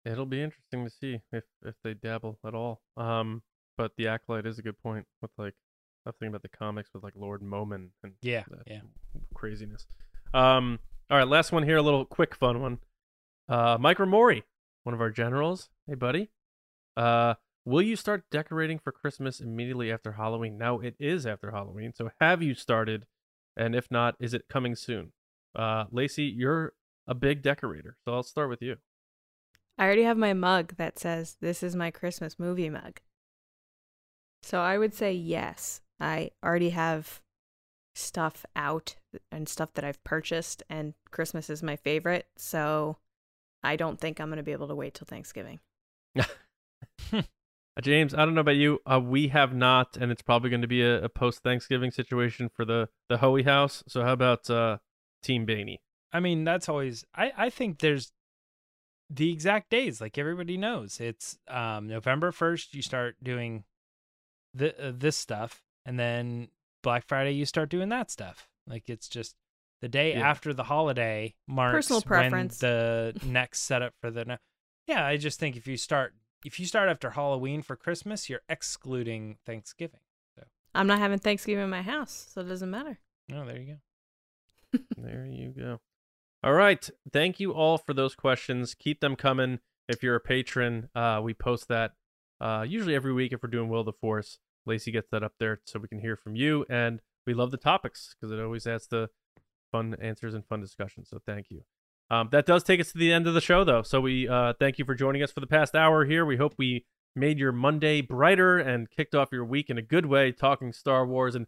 [0.05, 2.81] it'll be interesting to see if if they dabble at all.
[2.97, 3.43] Um,
[3.77, 5.55] but the acolyte is a good point with like
[6.07, 8.81] I'm thinking about the comics with like Lord Momin and Yeah, yeah.
[9.35, 9.87] craziness.
[10.33, 10.79] Um,
[11.11, 12.79] all right, last one here, a little quick fun one.
[13.49, 14.43] Uh, Mike Ramori,
[14.85, 15.69] one of our generals.
[15.87, 16.31] Hey, buddy.
[16.97, 17.35] Uh,
[17.65, 20.57] will you start decorating for Christmas immediately after Halloween?
[20.57, 21.93] Now it is after Halloween.
[21.95, 23.07] So have you started?
[23.57, 25.13] And if not, is it coming soon?
[25.55, 26.73] Uh, Lacey, you're
[27.11, 28.77] a big decorator, so I'll start with you.
[29.77, 33.01] I already have my mug that says, This is my Christmas movie mug.
[34.43, 35.81] So I would say yes.
[35.99, 37.21] I already have
[37.95, 38.95] stuff out
[39.31, 42.27] and stuff that I've purchased, and Christmas is my favorite.
[42.37, 42.99] So
[43.63, 45.61] I don't think I'm going to be able to wait till Thanksgiving.
[47.77, 48.81] Uh, James, I don't know about you.
[48.85, 52.51] Uh, we have not, and it's probably going to be a, a post Thanksgiving situation
[52.53, 53.85] for the the Hoey house.
[53.87, 54.79] So how about uh,
[55.23, 55.77] Team Baney?
[56.13, 57.05] I mean, that's always.
[57.15, 58.13] I I think there's
[59.09, 61.01] the exact days, like everybody knows.
[61.01, 62.75] It's um November first.
[62.75, 63.65] You start doing
[64.55, 66.49] the uh, this stuff, and then
[66.83, 68.49] Black Friday you start doing that stuff.
[68.67, 69.35] Like it's just
[69.81, 70.29] the day Yeah.
[70.29, 72.61] after the holiday marks Personal preference.
[72.63, 74.25] when the next setup for the.
[74.25, 74.39] ne-
[74.87, 78.43] Yeah, I just think if you start if you start after Halloween for Christmas, you're
[78.49, 80.01] excluding Thanksgiving.
[80.75, 83.01] I'm not having Thanksgiving in my house, so it doesn't matter.
[83.33, 83.75] Oh, there you
[84.73, 84.79] go.
[84.97, 85.81] There you go.
[86.43, 86.89] All right.
[87.13, 88.75] Thank you all for those questions.
[88.75, 89.59] Keep them coming.
[89.89, 91.93] If you're a patron, uh, we post that
[92.41, 94.39] uh, usually every week if we're doing Will the Force.
[94.67, 96.65] Lacey gets that up there so we can hear from you.
[96.71, 99.11] And we love the topics because it always adds the
[99.71, 101.05] fun answers and fun discussion.
[101.05, 101.63] So thank you.
[102.11, 103.83] Um, that does take us to the end of the show, though.
[103.83, 106.25] So we uh, thank you for joining us for the past hour here.
[106.25, 110.07] We hope we made your Monday brighter and kicked off your week in a good
[110.07, 111.47] way, talking Star Wars and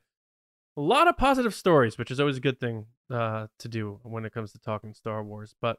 [0.77, 4.25] a lot of positive stories, which is always a good thing uh, to do when
[4.25, 5.55] it comes to talking Star Wars.
[5.61, 5.79] But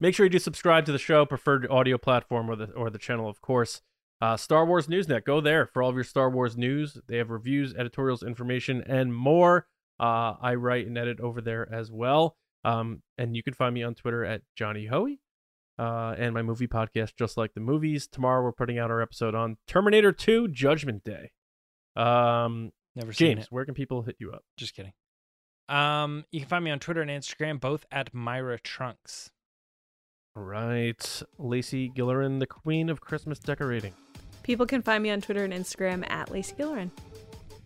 [0.00, 2.98] make sure you do subscribe to the show, preferred audio platform or the or the
[2.98, 3.82] channel, of course.
[4.20, 6.98] Uh, Star Wars Newsnet, go there for all of your Star Wars news.
[7.06, 9.66] They have reviews, editorials, information, and more.
[10.00, 12.36] Uh, I write and edit over there as well.
[12.64, 15.20] Um, and you can find me on Twitter at Johnny Hoey.
[15.78, 18.06] Uh, and my movie podcast, Just Like the Movies.
[18.06, 21.32] Tomorrow we're putting out our episode on Terminator 2 Judgment Day.
[21.94, 23.52] Um, Never seen James, it.
[23.52, 24.42] where can people hit you up?
[24.56, 24.92] Just kidding.
[25.68, 29.30] Um, you can find me on Twitter and Instagram, both at Myra Trunks.
[30.36, 31.22] All right.
[31.38, 33.92] Lacey Gillerin, the queen of Christmas decorating.
[34.42, 36.90] People can find me on Twitter and Instagram at Lacey Gillerin.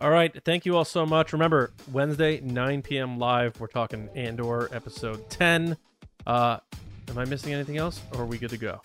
[0.01, 0.33] All right.
[0.45, 1.33] Thank you all so much.
[1.33, 3.19] Remember, Wednesday, 9 p.m.
[3.19, 3.59] live.
[3.61, 5.77] We're talking Andor episode 10.
[6.27, 6.59] Uh,
[7.09, 8.81] am I missing anything else or are we good to go?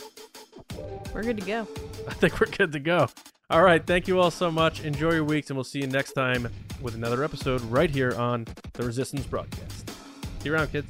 [1.14, 1.68] We're good to go.
[2.08, 3.08] I think we're good to go.
[3.50, 3.86] All right.
[3.86, 4.84] Thank you all so much.
[4.84, 6.50] Enjoy your weeks, and we'll see you next time
[6.82, 9.90] with another episode right here on the Resistance broadcast.
[10.40, 10.88] See you around, kids.